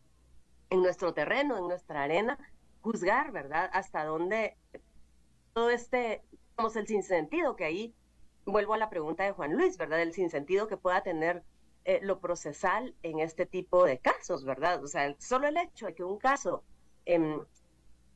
en 0.70 0.82
nuestro 0.82 1.14
terreno, 1.14 1.56
en 1.56 1.66
nuestra 1.66 2.04
arena, 2.04 2.38
juzgar, 2.80 3.32
¿verdad? 3.32 3.70
Hasta 3.72 4.04
dónde 4.04 4.56
todo 5.52 5.70
este, 5.70 6.22
vamos, 6.56 6.76
el 6.76 6.86
sinsentido 6.86 7.56
que 7.56 7.64
ahí, 7.64 7.94
vuelvo 8.44 8.74
a 8.74 8.78
la 8.78 8.90
pregunta 8.90 9.24
de 9.24 9.32
Juan 9.32 9.54
Luis, 9.54 9.78
¿verdad? 9.78 10.00
El 10.00 10.12
sinsentido 10.12 10.68
que 10.68 10.76
pueda 10.76 11.02
tener 11.02 11.42
lo 12.00 12.18
procesal 12.18 12.94
en 13.02 13.20
este 13.20 13.44
tipo 13.44 13.84
de 13.84 13.98
casos, 13.98 14.44
¿verdad? 14.44 14.82
O 14.82 14.86
sea, 14.86 15.14
solo 15.18 15.48
el 15.48 15.56
hecho 15.58 15.86
de 15.86 15.94
que 15.94 16.02
un 16.02 16.18
caso 16.18 16.62
Em, 17.06 17.40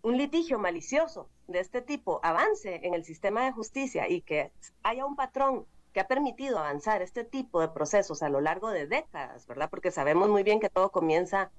un 0.03 0.17
litigio 0.17 0.59
malicioso 0.59 1.29
de 1.49 1.61
este 1.61 1.83
tipo 1.83 2.21
avance 2.23 2.81
en 2.83 2.95
el 2.95 3.05
sistema 3.05 3.45
de 3.45 3.53
justicia 3.53 4.09
y 4.09 4.23
que 4.23 4.53
haya 4.83 5.05
un 5.05 5.17
patrón 5.17 5.67
que 5.93 6.01
ha 6.01 6.07
permitido 6.07 6.59
avanzar 6.59 7.03
este 7.03 7.25
tipo 7.25 7.61
de 7.61 7.69
procesos 7.69 8.23
a 8.23 8.29
lo 8.29 8.41
largo 8.41 8.71
de 8.71 8.87
décadas, 8.87 9.47
¿verdad? 9.47 9.69
Porque 9.71 9.91
sabemos 9.91 10.29
muy 10.29 10.43
bien 10.43 10.61
que 10.61 10.71
todo 10.71 10.91
comienza 10.91 11.51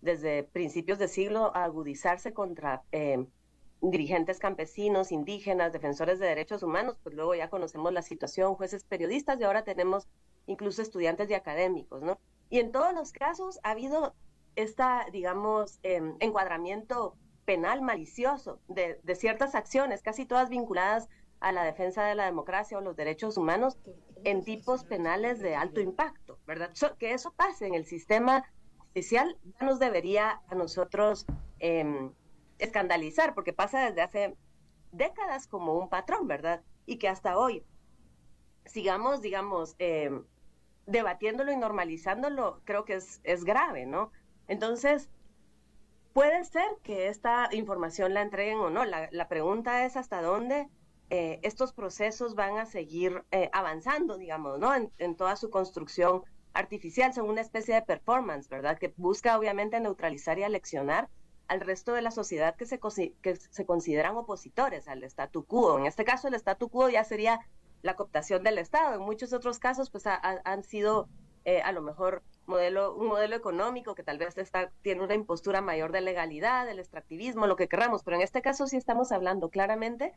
desde 0.00 0.44
principios 0.44 0.98
de 0.98 1.08
siglo 1.08 1.54
a 1.54 1.64
agudizarse 1.64 2.32
contra 2.32 2.82
eh, 2.92 3.24
dirigentes 3.80 4.38
campesinos, 4.38 5.12
indígenas, 5.12 5.72
defensores 5.72 6.18
de 6.18 6.26
derechos 6.26 6.62
humanos, 6.62 6.96
pues 7.02 7.14
luego 7.14 7.34
ya 7.34 7.50
conocemos 7.50 7.92
la 7.92 8.02
situación, 8.02 8.54
jueces 8.54 8.84
periodistas 8.84 9.38
y 9.40 9.44
ahora 9.44 9.64
tenemos 9.64 10.08
incluso 10.46 10.82
estudiantes 10.82 11.28
y 11.30 11.34
académicos, 11.34 12.02
¿no? 12.02 12.18
Y 12.50 12.58
en 12.58 12.72
todos 12.72 12.94
los 12.94 13.12
casos 13.12 13.60
ha 13.62 13.70
habido 13.70 14.14
esta, 14.56 15.06
digamos, 15.12 15.78
em, 15.82 16.16
encuadramiento 16.20 17.16
penal 17.44 17.82
malicioso 17.82 18.60
de, 18.68 19.00
de, 19.02 19.14
ciertas 19.14 19.54
acciones, 19.54 20.02
casi 20.02 20.26
todas 20.26 20.48
vinculadas 20.48 21.08
a 21.40 21.52
la 21.52 21.64
defensa 21.64 22.04
de 22.04 22.14
la 22.14 22.24
democracia 22.24 22.78
o 22.78 22.80
los 22.80 22.96
derechos 22.96 23.36
humanos 23.36 23.78
en 24.24 24.44
tipos 24.44 24.84
penales 24.84 25.40
de 25.40 25.56
alto 25.56 25.80
impacto, 25.80 26.38
¿verdad? 26.46 26.70
que 26.98 27.12
eso 27.12 27.32
pase 27.32 27.66
en 27.66 27.74
el 27.74 27.84
sistema 27.84 28.44
judicial 28.78 29.36
ya 29.42 29.66
nos 29.66 29.78
debería 29.78 30.40
a 30.48 30.54
nosotros 30.54 31.26
em, 31.58 32.12
escandalizar, 32.58 33.34
porque 33.34 33.52
pasa 33.52 33.86
desde 33.86 34.02
hace 34.02 34.36
décadas 34.92 35.46
como 35.46 35.78
un 35.78 35.88
patrón, 35.88 36.28
¿verdad? 36.28 36.62
Y 36.86 36.98
que 36.98 37.08
hasta 37.08 37.38
hoy 37.38 37.64
sigamos, 38.66 39.22
digamos, 39.22 39.74
em, 39.78 40.24
debatiéndolo 40.86 41.52
y 41.52 41.56
normalizándolo, 41.56 42.60
creo 42.64 42.84
que 42.84 42.94
es, 42.94 43.20
es 43.24 43.44
grave, 43.44 43.86
¿no? 43.86 44.12
Entonces, 44.48 45.08
puede 46.12 46.44
ser 46.44 46.66
que 46.82 47.08
esta 47.08 47.48
información 47.52 48.14
la 48.14 48.22
entreguen 48.22 48.58
o 48.58 48.70
no. 48.70 48.84
La, 48.84 49.28
pregunta 49.28 49.84
es 49.84 49.96
hasta 49.96 50.22
dónde 50.22 50.68
eh, 51.10 51.40
estos 51.42 51.72
procesos 51.72 52.34
van 52.34 52.58
a 52.58 52.66
seguir 52.66 53.24
eh, 53.30 53.48
avanzando, 53.52 54.16
digamos, 54.16 54.58
¿no? 54.58 54.74
En, 54.74 55.16
toda 55.16 55.36
su 55.36 55.50
construcción 55.50 56.22
artificial, 56.54 57.14
son 57.14 57.28
una 57.28 57.40
especie 57.40 57.74
de 57.74 57.82
performance, 57.82 58.48
¿verdad? 58.48 58.78
Que 58.78 58.92
busca 58.96 59.38
obviamente 59.38 59.80
neutralizar 59.80 60.38
y 60.38 60.42
aleccionar 60.42 61.08
al 61.48 61.60
resto 61.60 61.92
de 61.92 62.02
la 62.02 62.10
sociedad 62.10 62.56
que 62.56 62.66
se, 62.66 62.78
que 62.78 63.36
se 63.36 63.66
consideran 63.66 64.16
opositores 64.16 64.88
al 64.88 65.02
statu 65.04 65.44
quo. 65.44 65.78
En 65.78 65.86
este 65.86 66.04
caso, 66.04 66.28
el 66.28 66.34
statu 66.34 66.68
quo 66.68 66.88
ya 66.88 67.04
sería 67.04 67.40
la 67.82 67.96
cooptación 67.96 68.42
del 68.42 68.58
Estado. 68.58 68.94
En 68.94 69.00
muchos 69.00 69.32
otros 69.32 69.58
casos, 69.58 69.90
pues 69.90 70.06
ha, 70.06 70.20
han 70.44 70.62
sido 70.62 71.08
eh, 71.44 71.60
a 71.62 71.72
lo 71.72 71.82
mejor 71.82 72.22
un 72.46 73.06
modelo 73.06 73.36
económico 73.36 73.94
que 73.94 74.02
tal 74.02 74.18
vez 74.18 74.34
tiene 74.82 75.02
una 75.02 75.14
impostura 75.14 75.60
mayor 75.60 75.92
de 75.92 76.00
legalidad, 76.00 76.66
del 76.66 76.78
extractivismo, 76.78 77.46
lo 77.46 77.56
que 77.56 77.68
queramos, 77.68 78.02
pero 78.02 78.16
en 78.16 78.22
este 78.22 78.42
caso 78.42 78.66
sí 78.66 78.76
estamos 78.76 79.12
hablando 79.12 79.48
claramente 79.48 80.12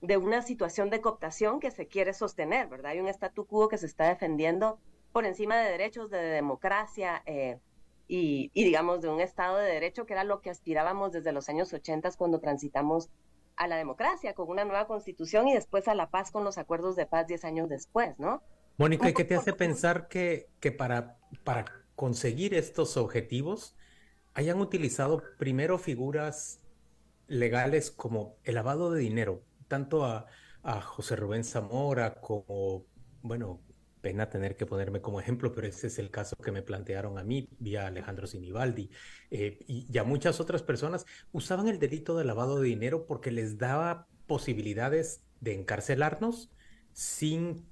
de 0.00 0.16
una 0.16 0.42
situación 0.42 0.90
de 0.90 1.00
cooptación 1.00 1.60
que 1.60 1.70
se 1.70 1.86
quiere 1.86 2.12
sostener, 2.12 2.68
¿verdad? 2.68 2.92
Hay 2.92 3.00
un 3.00 3.08
statu 3.08 3.46
quo 3.46 3.68
que 3.68 3.78
se 3.78 3.86
está 3.86 4.08
defendiendo 4.08 4.78
por 5.12 5.24
encima 5.24 5.56
de 5.56 5.70
derechos 5.70 6.10
de 6.10 6.18
democracia 6.18 7.22
eh, 7.24 7.58
y, 8.06 8.50
y, 8.52 8.64
digamos, 8.64 9.00
de 9.00 9.08
un 9.08 9.20
Estado 9.20 9.56
de 9.56 9.72
Derecho 9.72 10.04
que 10.04 10.12
era 10.12 10.24
lo 10.24 10.40
que 10.40 10.50
aspirábamos 10.50 11.12
desde 11.12 11.32
los 11.32 11.48
años 11.48 11.72
80 11.72 12.10
cuando 12.18 12.40
transitamos 12.40 13.08
a 13.56 13.66
la 13.66 13.76
democracia 13.76 14.34
con 14.34 14.48
una 14.48 14.64
nueva 14.64 14.86
constitución 14.86 15.48
y 15.48 15.54
después 15.54 15.88
a 15.88 15.94
la 15.94 16.10
paz 16.10 16.30
con 16.30 16.44
los 16.44 16.58
acuerdos 16.58 16.96
de 16.96 17.06
paz 17.06 17.26
10 17.26 17.44
años 17.44 17.68
después, 17.68 18.18
¿no? 18.18 18.42
Mónica, 18.76 19.08
¿y 19.08 19.14
qué 19.14 19.24
te 19.24 19.36
hace 19.36 19.52
pensar 19.52 20.08
que, 20.08 20.50
que 20.58 20.72
para, 20.72 21.18
para 21.44 21.64
conseguir 21.94 22.54
estos 22.54 22.96
objetivos 22.96 23.76
hayan 24.34 24.60
utilizado 24.60 25.22
primero 25.38 25.78
figuras 25.78 26.60
legales 27.28 27.92
como 27.92 28.36
el 28.42 28.56
lavado 28.56 28.90
de 28.90 29.00
dinero, 29.00 29.44
tanto 29.68 30.04
a, 30.04 30.26
a 30.62 30.80
José 30.80 31.14
Rubén 31.14 31.44
Zamora 31.44 32.20
como, 32.20 32.84
bueno, 33.22 33.62
pena 34.00 34.28
tener 34.28 34.56
que 34.56 34.66
ponerme 34.66 35.00
como 35.00 35.20
ejemplo, 35.20 35.52
pero 35.54 35.68
ese 35.68 35.86
es 35.86 35.98
el 36.00 36.10
caso 36.10 36.36
que 36.36 36.50
me 36.52 36.62
plantearon 36.62 37.16
a 37.16 37.22
mí, 37.22 37.48
vía 37.58 37.86
Alejandro 37.86 38.26
Sinibaldi, 38.26 38.90
eh, 39.30 39.60
y, 39.68 39.86
y 39.90 39.98
a 39.98 40.04
muchas 40.04 40.40
otras 40.40 40.62
personas, 40.62 41.06
usaban 41.32 41.68
el 41.68 41.78
delito 41.78 42.16
de 42.16 42.24
lavado 42.24 42.60
de 42.60 42.68
dinero 42.68 43.06
porque 43.06 43.30
les 43.30 43.56
daba 43.56 44.08
posibilidades 44.26 45.22
de 45.40 45.54
encarcelarnos 45.54 46.50
sin 46.92 47.66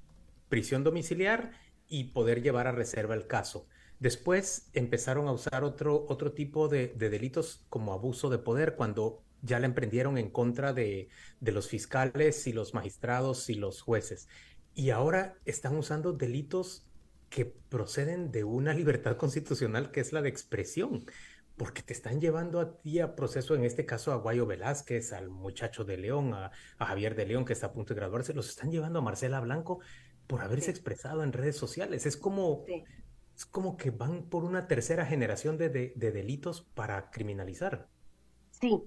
prisión 0.52 0.84
domiciliar 0.84 1.52
y 1.88 2.12
poder 2.12 2.42
llevar 2.42 2.66
a 2.66 2.72
reserva 2.72 3.14
el 3.14 3.26
caso. 3.26 3.66
Después 4.00 4.68
empezaron 4.74 5.26
a 5.26 5.32
usar 5.32 5.64
otro, 5.64 6.04
otro 6.10 6.32
tipo 6.32 6.68
de, 6.68 6.88
de 6.88 7.08
delitos 7.08 7.64
como 7.70 7.94
abuso 7.94 8.28
de 8.28 8.36
poder 8.36 8.76
cuando 8.76 9.22
ya 9.40 9.58
la 9.58 9.64
emprendieron 9.64 10.18
en 10.18 10.28
contra 10.28 10.74
de, 10.74 11.08
de, 11.40 11.52
los 11.52 11.68
fiscales 11.68 12.46
y 12.46 12.52
los 12.52 12.74
magistrados 12.74 13.48
y 13.48 13.54
los 13.54 13.80
jueces. 13.80 14.28
Y 14.74 14.90
ahora 14.90 15.38
están 15.46 15.74
usando 15.74 16.12
delitos 16.12 16.86
que 17.30 17.46
proceden 17.46 18.30
de 18.30 18.44
una 18.44 18.74
libertad 18.80 19.16
constitucional 19.16 19.90
que 19.90 20.00
es 20.00 20.12
la 20.12 20.20
de 20.20 20.28
expresión, 20.28 21.06
porque 21.56 21.80
te 21.80 21.94
están 21.94 22.20
llevando 22.20 22.60
a 22.60 22.76
ti 22.76 23.00
a 23.00 23.14
proceso, 23.14 23.54
en 23.54 23.64
este 23.64 23.86
caso 23.86 24.12
a 24.12 24.16
Guayo 24.16 24.44
Velázquez, 24.44 25.14
al 25.14 25.30
muchacho 25.30 25.84
de 25.84 25.96
León, 25.96 26.34
a, 26.34 26.50
a 26.76 26.84
Javier 26.84 27.14
de 27.14 27.24
León 27.24 27.46
que 27.46 27.54
está 27.54 27.68
a 27.68 27.72
punto 27.72 27.94
de 27.94 28.00
graduarse, 28.00 28.34
los 28.34 28.50
están 28.50 28.70
llevando 28.70 28.98
a 28.98 29.02
Marcela 29.02 29.40
Blanco 29.40 29.80
por 30.32 30.40
haberse 30.40 30.64
sí. 30.64 30.70
expresado 30.70 31.22
en 31.22 31.34
redes 31.34 31.58
sociales. 31.58 32.06
Es 32.06 32.16
como, 32.16 32.64
sí. 32.66 32.82
es 33.36 33.44
como 33.44 33.76
que 33.76 33.90
van 33.90 34.22
por 34.30 34.44
una 34.44 34.66
tercera 34.66 35.04
generación 35.04 35.58
de, 35.58 35.68
de, 35.68 35.92
de 35.94 36.10
delitos 36.10 36.62
para 36.62 37.10
criminalizar. 37.10 37.86
Sí, 38.50 38.82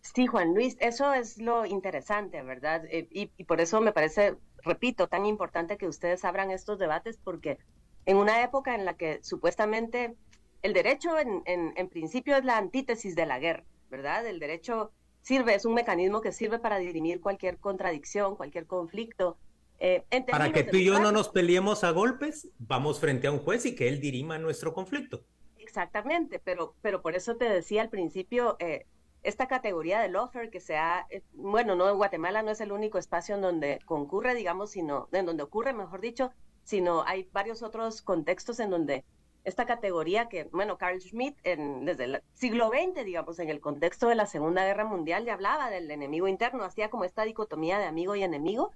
sí, 0.00 0.26
Juan 0.26 0.52
Luis, 0.52 0.76
eso 0.80 1.14
es 1.14 1.38
lo 1.38 1.64
interesante, 1.64 2.42
¿verdad? 2.42 2.84
Eh, 2.86 3.06
y, 3.12 3.30
y, 3.36 3.44
por 3.44 3.60
eso 3.60 3.80
me 3.80 3.92
parece, 3.92 4.34
repito, 4.64 5.06
tan 5.06 5.26
importante 5.26 5.76
que 5.76 5.86
ustedes 5.86 6.24
abran 6.24 6.50
estos 6.50 6.80
debates, 6.80 7.18
porque 7.22 7.58
en 8.04 8.16
una 8.16 8.42
época 8.42 8.74
en 8.74 8.84
la 8.84 8.94
que 8.94 9.22
supuestamente 9.22 10.16
el 10.62 10.72
derecho 10.72 11.20
en, 11.20 11.44
en, 11.46 11.72
en 11.76 11.88
principio 11.88 12.36
es 12.36 12.44
la 12.44 12.58
antítesis 12.58 13.14
de 13.14 13.26
la 13.26 13.38
guerra, 13.38 13.64
¿verdad? 13.90 14.26
El 14.26 14.40
derecho 14.40 14.90
sirve, 15.22 15.54
es 15.54 15.64
un 15.64 15.74
mecanismo 15.74 16.20
que 16.20 16.32
sirve 16.32 16.58
para 16.58 16.78
dirimir 16.78 17.20
cualquier 17.20 17.58
contradicción, 17.58 18.34
cualquier 18.34 18.66
conflicto, 18.66 19.38
eh, 19.80 20.04
Para 20.30 20.52
que 20.52 20.62
tú 20.62 20.76
y 20.76 20.84
yo 20.84 21.00
no 21.00 21.10
nos 21.10 21.30
peleemos 21.30 21.84
a 21.84 21.90
golpes, 21.90 22.48
vamos 22.58 23.00
frente 23.00 23.26
a 23.26 23.32
un 23.32 23.38
juez 23.38 23.64
y 23.64 23.74
que 23.74 23.88
él 23.88 24.00
dirima 24.00 24.38
nuestro 24.38 24.74
conflicto. 24.74 25.24
Exactamente, 25.58 26.38
pero, 26.38 26.74
pero 26.82 27.00
por 27.00 27.14
eso 27.16 27.36
te 27.36 27.46
decía 27.46 27.80
al 27.82 27.88
principio, 27.88 28.56
eh, 28.58 28.86
esta 29.22 29.48
categoría 29.48 30.00
del 30.00 30.16
offer 30.16 30.50
que 30.50 30.60
se 30.60 30.76
ha, 30.76 31.06
eh, 31.10 31.22
bueno, 31.32 31.76
no, 31.76 31.88
en 31.88 31.96
Guatemala 31.96 32.42
no 32.42 32.50
es 32.50 32.60
el 32.60 32.72
único 32.72 32.98
espacio 32.98 33.34
en 33.34 33.40
donde 33.40 33.78
concurre, 33.84 34.34
digamos, 34.34 34.70
sino, 34.70 35.08
en 35.12 35.26
donde 35.26 35.42
ocurre, 35.42 35.72
mejor 35.72 36.00
dicho, 36.00 36.30
sino 36.62 37.02
hay 37.06 37.28
varios 37.32 37.62
otros 37.62 38.02
contextos 38.02 38.60
en 38.60 38.70
donde 38.70 39.04
esta 39.44 39.64
categoría 39.64 40.28
que, 40.28 40.44
bueno, 40.52 40.76
Carl 40.76 41.00
Schmitt 41.00 41.38
en, 41.44 41.86
desde 41.86 42.04
el 42.04 42.22
siglo 42.34 42.68
XX, 42.68 43.04
digamos, 43.04 43.38
en 43.38 43.48
el 43.48 43.60
contexto 43.60 44.08
de 44.08 44.14
la 44.14 44.26
Segunda 44.26 44.64
Guerra 44.64 44.84
Mundial, 44.84 45.24
ya 45.24 45.34
hablaba 45.34 45.70
del 45.70 45.90
enemigo 45.90 46.28
interno, 46.28 46.64
hacía 46.64 46.90
como 46.90 47.04
esta 47.04 47.24
dicotomía 47.24 47.78
de 47.78 47.86
amigo 47.86 48.14
y 48.16 48.22
enemigo, 48.22 48.72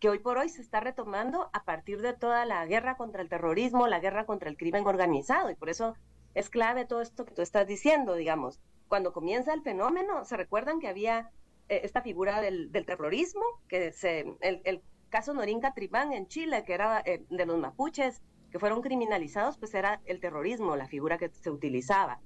que 0.00 0.08
hoy 0.08 0.18
por 0.18 0.38
hoy 0.38 0.48
se 0.48 0.62
está 0.62 0.80
retomando 0.80 1.50
a 1.52 1.64
partir 1.64 2.00
de 2.00 2.12
toda 2.12 2.44
la 2.44 2.64
guerra 2.66 2.96
contra 2.96 3.22
el 3.22 3.28
terrorismo, 3.28 3.88
la 3.88 4.00
guerra 4.00 4.26
contra 4.26 4.48
el 4.48 4.56
crimen 4.56 4.86
organizado. 4.86 5.50
Y 5.50 5.54
por 5.54 5.68
eso 5.68 5.94
es 6.34 6.50
clave 6.50 6.84
todo 6.84 7.00
esto 7.00 7.24
que 7.24 7.34
tú 7.34 7.42
estás 7.42 7.66
diciendo, 7.66 8.14
digamos. 8.14 8.60
Cuando 8.86 9.12
comienza 9.12 9.52
el 9.52 9.62
fenómeno, 9.62 10.24
se 10.24 10.36
recuerdan 10.36 10.80
que 10.80 10.88
había 10.88 11.30
eh, 11.68 11.80
esta 11.82 12.00
figura 12.00 12.40
del, 12.40 12.70
terrorismo, 12.86 13.42
que 13.68 13.92
se, 13.92 14.24
el, 14.40 14.82
caso 15.10 15.34
Norinca 15.34 15.74
Tripán 15.74 16.12
en 16.12 16.28
Chile, 16.28 16.64
que 16.64 16.74
era 16.74 17.02
eh, 17.04 17.24
de 17.28 17.46
los 17.46 17.58
mapuches, 17.58 18.22
que 18.50 18.58
fueron 18.58 18.82
criminalizados, 18.82 19.58
pues 19.58 19.74
era 19.74 20.00
el 20.04 20.20
terrorismo, 20.20 20.76
la 20.76 20.86
figura 20.86 21.18
que 21.18 21.28
se 21.28 21.50
utilizaba. 21.50 22.20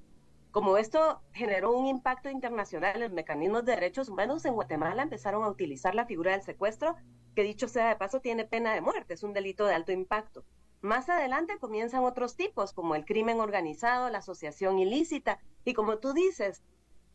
Como 0.52 0.76
esto 0.76 1.22
generó 1.32 1.72
un 1.72 1.86
impacto 1.86 2.28
internacional 2.28 3.02
en 3.02 3.14
mecanismos 3.14 3.64
de 3.64 3.72
derechos 3.72 4.10
humanos, 4.10 4.44
en 4.44 4.52
Guatemala 4.52 5.02
empezaron 5.02 5.42
a 5.44 5.48
utilizar 5.48 5.94
la 5.94 6.04
figura 6.04 6.32
del 6.32 6.42
secuestro 6.42 6.94
que 7.34 7.42
dicho 7.42 7.68
sea 7.68 7.88
de 7.88 7.96
paso 7.96 8.20
tiene 8.20 8.44
pena 8.44 8.74
de 8.74 8.82
muerte, 8.82 9.14
es 9.14 9.22
un 9.22 9.32
delito 9.32 9.64
de 9.64 9.74
alto 9.74 9.92
impacto. 9.92 10.44
Más 10.82 11.08
adelante 11.08 11.58
comienzan 11.58 12.04
otros 12.04 12.36
tipos, 12.36 12.74
como 12.74 12.94
el 12.94 13.06
crimen 13.06 13.40
organizado, 13.40 14.10
la 14.10 14.18
asociación 14.18 14.78
ilícita, 14.78 15.40
y 15.64 15.72
como 15.72 15.98
tú 15.98 16.12
dices, 16.12 16.62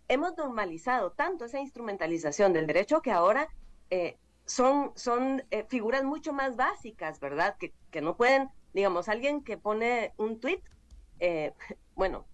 hemos 0.08 0.36
normalizado 0.36 1.12
tanto 1.12 1.46
esa 1.46 1.60
instrumentalización 1.60 2.54
del 2.54 2.66
derecho 2.66 3.04
que 3.04 3.12
ahora 3.12 3.50
eh, 3.92 4.18
son, 4.46 4.94
son 4.96 5.44
eh, 5.52 5.64
figuras 5.70 6.04
mucho 6.04 6.34
más 6.34 6.56
básicas, 6.56 7.20
¿verdad? 7.20 7.56
Que, 7.60 8.02
no 8.02 8.18
pueden, 8.18 8.50
digamos, 8.74 9.10
alguien 9.10 9.44
que 9.44 9.58
pone 9.58 10.14
un 10.18 10.40
tuit, 10.40 10.64
eh, 11.20 11.54
bueno, 11.96 12.26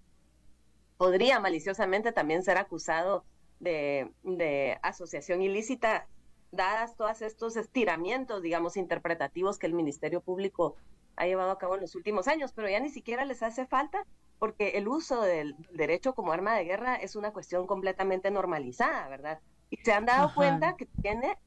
podría 0.98 1.40
maliciosamente 1.40 2.12
también 2.12 2.44
ser 2.44 2.58
acusado 2.58 3.26
de, 3.60 4.12
de 4.24 4.78
asociación 4.82 5.42
ilícita 5.42 6.08
dadas 6.52 6.96
todos 6.96 7.22
estos 7.22 7.58
estiramientos, 7.58 8.42
digamos, 8.42 8.78
interpretativos 8.78 9.58
que 9.58 9.68
el 9.68 9.74
Ministerio 9.74 10.22
Público 10.22 10.76
ha 11.16 11.26
llevado 11.26 11.52
a 11.52 11.58
cabo 11.58 11.76
en 11.76 11.82
los 11.82 11.96
últimos 11.96 12.28
años, 12.28 12.54
pero 12.54 12.70
ya 12.70 12.80
ni 12.80 12.90
siquiera 12.90 13.26
les 13.26 13.44
hace 13.44 13.66
falta 13.66 14.06
porque 14.40 14.72
el 14.72 14.88
uso 14.88 15.22
del 15.22 15.56
derecho 15.72 16.14
como 16.14 16.32
arma 16.32 16.54
de 16.56 16.66
guerra 16.66 16.96
es 16.96 17.16
una 17.16 17.32
cuestión 17.32 17.66
completamente 17.66 18.30
normalizada, 18.30 19.08
¿verdad? 19.08 19.40
Y 19.70 19.78
se 19.78 19.94
han 19.94 20.06
dado 20.06 20.26
Ajá. 20.26 20.36
cuenta 20.36 20.76
que 20.76 20.86
tiene 21.02 21.38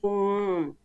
un, 0.00 0.78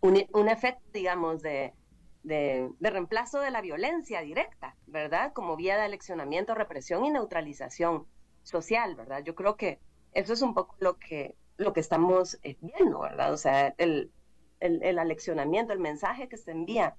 un, 0.00 0.48
efecto, 0.48 0.82
digamos, 0.92 1.42
de, 1.42 1.74
de, 2.22 2.70
reemplazo 2.80 3.40
de 3.40 3.50
la 3.50 3.60
violencia 3.60 4.20
directa, 4.20 4.76
¿verdad? 4.86 5.32
Como 5.32 5.56
vía 5.56 5.76
de 5.76 5.82
aleccionamiento, 5.82 6.54
represión 6.54 7.04
y 7.04 7.10
neutralización 7.10 8.06
social, 8.42 8.94
¿verdad? 8.94 9.22
Yo 9.24 9.34
creo 9.34 9.56
que 9.56 9.80
eso 10.12 10.32
es 10.32 10.42
un 10.42 10.54
poco 10.54 10.76
lo 10.80 10.98
que, 10.98 11.34
lo 11.56 11.72
que 11.72 11.80
estamos 11.80 12.38
eh, 12.42 12.56
viendo, 12.60 13.00
¿verdad? 13.00 13.32
O 13.32 13.36
sea, 13.36 13.74
el, 13.78 14.10
el, 14.60 14.82
el 14.82 14.98
aleccionamiento, 14.98 15.72
el 15.72 15.78
mensaje 15.78 16.28
que 16.28 16.36
se 16.36 16.50
envía 16.50 16.96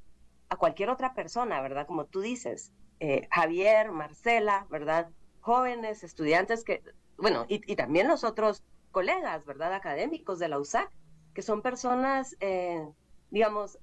a 0.50 0.56
cualquier 0.56 0.90
otra 0.90 1.14
persona, 1.14 1.62
¿verdad? 1.62 1.88
Como 1.88 2.06
tú 2.06 2.22
dices, 2.22 2.72
eh, 3.00 3.28
Javier, 3.32 3.92
Marcela, 3.92 4.68
¿verdad? 4.70 5.10
Jóvenes, 5.40 6.04
estudiantes 6.04 6.64
que, 6.64 6.84
bueno, 7.18 7.46
y, 7.48 7.62
y, 7.72 7.76
también 7.76 8.08
los 8.08 8.24
otros 8.24 8.64
colegas, 8.92 9.46
¿verdad? 9.46 9.74
Académicos 9.74 10.40
de 10.40 10.50
la 10.50 10.60
USAC, 10.60 10.92
que 11.34 11.42
son 11.42 11.62
personas, 11.62 12.36
eh, 12.42 12.86
digamos, 13.30 13.80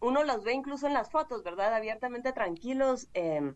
uno 0.00 0.24
los 0.24 0.44
ve 0.44 0.52
incluso 0.52 0.86
en 0.86 0.94
las 0.94 1.10
fotos, 1.10 1.42
¿verdad? 1.42 1.74
Abiertamente 1.74 2.32
tranquilos, 2.32 3.08
em, 3.14 3.54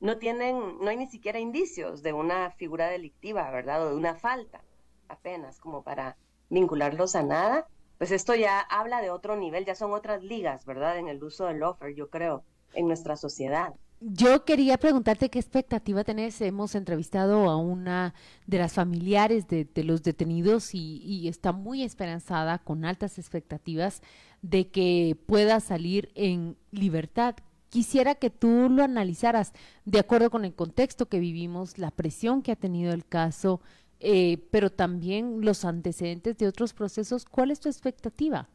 no 0.00 0.18
tienen, 0.18 0.78
no 0.80 0.88
hay 0.88 0.96
ni 0.96 1.06
siquiera 1.06 1.38
indicios 1.38 2.02
de 2.02 2.12
una 2.12 2.50
figura 2.52 2.88
delictiva, 2.88 3.50
¿verdad? 3.50 3.86
O 3.86 3.90
de 3.90 3.96
una 3.96 4.14
falta, 4.14 4.62
apenas, 5.08 5.58
como 5.60 5.82
para 5.82 6.16
vincularlos 6.48 7.16
a 7.16 7.22
nada. 7.22 7.66
Pues 7.98 8.12
esto 8.12 8.34
ya 8.34 8.60
habla 8.60 9.02
de 9.02 9.10
otro 9.10 9.36
nivel, 9.36 9.66
ya 9.66 9.74
son 9.74 9.92
otras 9.92 10.22
ligas, 10.22 10.64
¿verdad? 10.64 10.98
En 10.98 11.08
el 11.08 11.22
uso 11.22 11.46
del 11.46 11.62
offer, 11.62 11.94
yo 11.94 12.08
creo, 12.08 12.44
en 12.74 12.86
nuestra 12.86 13.16
sociedad. 13.16 13.74
Yo 14.02 14.46
quería 14.46 14.78
preguntarte 14.78 15.28
qué 15.28 15.38
expectativa 15.38 16.04
tenés. 16.04 16.40
Hemos 16.40 16.74
entrevistado 16.74 17.50
a 17.50 17.58
una 17.58 18.14
de 18.46 18.56
las 18.56 18.72
familiares 18.72 19.46
de, 19.46 19.68
los 19.84 20.02
detenidos 20.02 20.74
y, 20.74 21.28
está 21.28 21.52
muy 21.52 21.82
esperanzada, 21.82 22.56
con 22.56 22.86
altas 22.86 23.18
expectativas, 23.18 24.00
de 24.42 24.68
que 24.68 25.16
pueda 25.26 25.60
salir 25.60 26.10
en 26.14 26.56
libertad. 26.70 27.36
Quisiera 27.68 28.14
que 28.14 28.30
tú 28.30 28.68
lo 28.70 28.82
analizaras 28.82 29.52
de 29.84 30.00
acuerdo 30.00 30.30
con 30.30 30.44
el 30.44 30.54
contexto 30.54 31.08
que 31.08 31.20
vivimos, 31.20 31.78
la 31.78 31.90
presión 31.90 32.42
que 32.42 32.52
ha 32.52 32.56
tenido 32.56 32.92
el 32.92 33.06
caso, 33.06 33.60
eh, 34.00 34.38
pero 34.50 34.70
también 34.70 35.44
los 35.44 35.64
antecedentes 35.64 36.36
de 36.38 36.48
otros 36.48 36.72
procesos. 36.74 37.24
¿Cuál 37.24 37.50
es 37.50 37.60
tu 37.60 37.68
expectativa? 37.68 38.48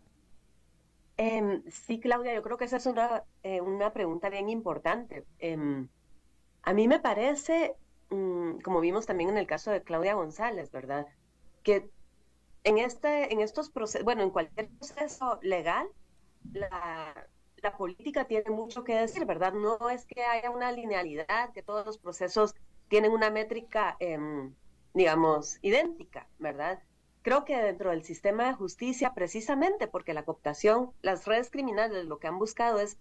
Em, 1.18 1.64
sí, 1.70 2.00
Claudia, 2.00 2.34
yo 2.34 2.42
creo 2.42 2.58
que 2.58 2.66
esa 2.66 2.78
es 2.78 2.86
una, 2.88 3.24
eh, 3.44 3.62
una 3.62 3.94
pregunta 3.94 4.30
bien 4.30 4.50
importante. 4.50 5.26
Em, 5.40 5.88
a 6.64 6.74
mí 6.74 6.88
me 6.88 7.00
parece, 7.00 7.76
mm, 8.10 8.60
como 8.60 8.82
vimos 8.82 9.06
también 9.06 9.30
en 9.30 9.38
el 9.38 9.48
caso 9.48 9.72
de 9.72 9.82
Claudia 9.84 10.16
González, 10.16 10.72
¿verdad? 10.72 11.08
Que 11.64 11.90
en, 12.66 12.80
este, 12.80 13.32
en 13.32 13.40
estos 13.40 13.70
procesos, 13.70 14.04
bueno, 14.04 14.24
en 14.24 14.32
cualquier 14.32 14.68
proceso 14.70 15.40
legal, 15.42 15.88
la, 16.52 17.28
la 17.58 17.78
política 17.78 18.26
tiene 18.26 18.50
mucho 18.50 18.84
que 18.84 18.96
decir, 18.96 19.26
¿verdad? 19.26 19.54
No 19.54 19.90
es 19.90 20.06
que 20.06 20.24
haya 20.24 20.50
una 20.50 20.72
linealidad, 20.72 21.54
que 21.54 21.62
todos 21.62 21.86
los 21.86 21.98
procesos 22.00 22.56
tienen 22.88 23.12
una 23.12 23.30
métrica, 23.30 23.98
em, 24.00 24.54
digamos, 24.94 25.60
idéntica, 25.62 26.28
¿verdad? 26.40 26.82
Creo 27.22 27.46
que 27.46 27.56
dentro 27.58 27.92
del 27.92 28.04
sistema 28.04 28.48
de 28.48 28.54
justicia, 28.54 29.14
precisamente 29.14 29.88
porque 29.88 30.14
la 30.14 30.26
cooptación, 30.26 30.92
las 31.02 31.26
redes 31.26 31.50
criminales 31.52 32.06
lo 32.06 32.20
que 32.20 32.28
han 32.28 32.40
buscado 32.40 32.80
es 32.80 32.98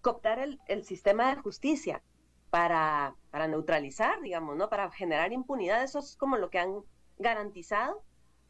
cooptar 0.00 0.38
el, 0.40 0.84
sistema 0.84 1.34
de 1.34 1.40
justicia 1.40 2.02
para, 2.50 3.14
para 3.30 3.46
neutralizar, 3.46 4.20
digamos, 4.22 4.56
¿no? 4.56 4.68
Para 4.70 4.90
generar 4.90 5.32
impunidad, 5.32 5.82
eso 5.82 5.98
es 5.98 6.16
como 6.16 6.38
lo 6.38 6.50
que 6.50 6.58
han 6.58 6.82
garantizado, 7.18 8.02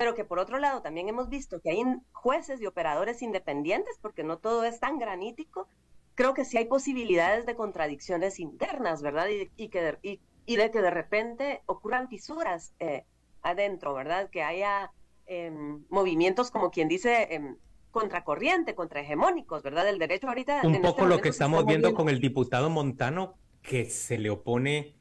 pero 0.02 0.14
que 0.14 0.24
por 0.24 0.38
otro 0.38 0.58
lado 0.58 0.82
también 0.82 1.08
hemos 1.08 1.28
visto 1.28 1.60
que 1.60 1.70
hay 1.70 1.82
jueces 2.12 2.60
y 2.60 2.66
operadores 2.66 3.22
independientes, 3.22 3.98
porque 4.02 4.24
no 4.24 4.38
todo 4.38 4.64
es 4.64 4.80
tan 4.80 4.98
granítico, 4.98 5.68
creo 6.14 6.34
que 6.34 6.44
sí 6.44 6.58
hay 6.58 6.64
posibilidades 6.64 7.46
de 7.46 7.54
contradicciones 7.54 8.40
internas, 8.40 9.00
¿verdad? 9.00 9.28
Y, 9.56 9.68
que 9.68 9.80
de, 9.80 10.20
y, 10.46 10.56
de 10.56 10.70
que 10.70 10.82
de 10.82 10.90
repente 10.90 11.62
ocurran 11.66 12.08
fisuras 12.08 12.74
eh, 12.80 13.04
adentro, 13.42 13.94
¿verdad? 13.94 14.28
Que 14.30 14.42
haya 14.42 14.90
Em, 15.26 15.84
movimientos, 15.88 16.50
como 16.50 16.70
quien 16.70 16.88
dice, 16.88 17.22
eh, 17.30 17.54
contracorriente, 17.90 18.74
contrahegemónicos, 18.74 19.62
¿verdad? 19.62 19.88
El 19.88 19.98
derecho 19.98 20.28
ahorita... 20.28 20.62
Un 20.64 20.74
este 20.74 20.86
poco 20.86 21.06
lo 21.06 21.20
que 21.20 21.28
estamos 21.28 21.64
viendo 21.64 21.94
con 21.94 22.08
el 22.08 22.20
diputado 22.20 22.68
Montano, 22.70 23.34
que 23.62 23.88
se 23.88 24.18
le 24.18 24.30
opone 24.30 24.96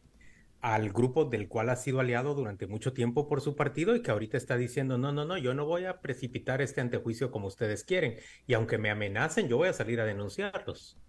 al 0.62 0.92
grupo 0.92 1.26
del 1.26 1.48
cual 1.48 1.70
ha 1.70 1.76
sido 1.76 2.00
aliado 2.00 2.36
durante 2.36 2.68
mucho 2.68 2.94
tiempo 2.94 3.28
por 3.28 3.42
su 3.42 3.56
partido 3.56 3.96
y 3.96 4.04
que 4.04 4.12
ahorita 4.12 4.38
está 4.38 4.58
diciendo, 4.58 4.98
no, 4.98 5.12
no, 5.12 5.26
no, 5.26 5.38
yo 5.38 5.56
no 5.56 5.66
voy 5.66 5.86
a 5.86 6.02
precipitar 6.02 6.62
este 6.62 6.82
antejuicio 6.82 7.32
como 7.32 7.48
ustedes 7.48 7.84
quieren. 7.84 8.18
Y 8.46 8.54
aunque 8.54 8.78
me 8.78 8.92
amenacen, 8.92 9.48
yo 9.48 9.58
voy 9.58 9.70
a 9.70 9.74
salir 9.74 10.00
a 10.00 10.06
denunciarlos. 10.06 11.00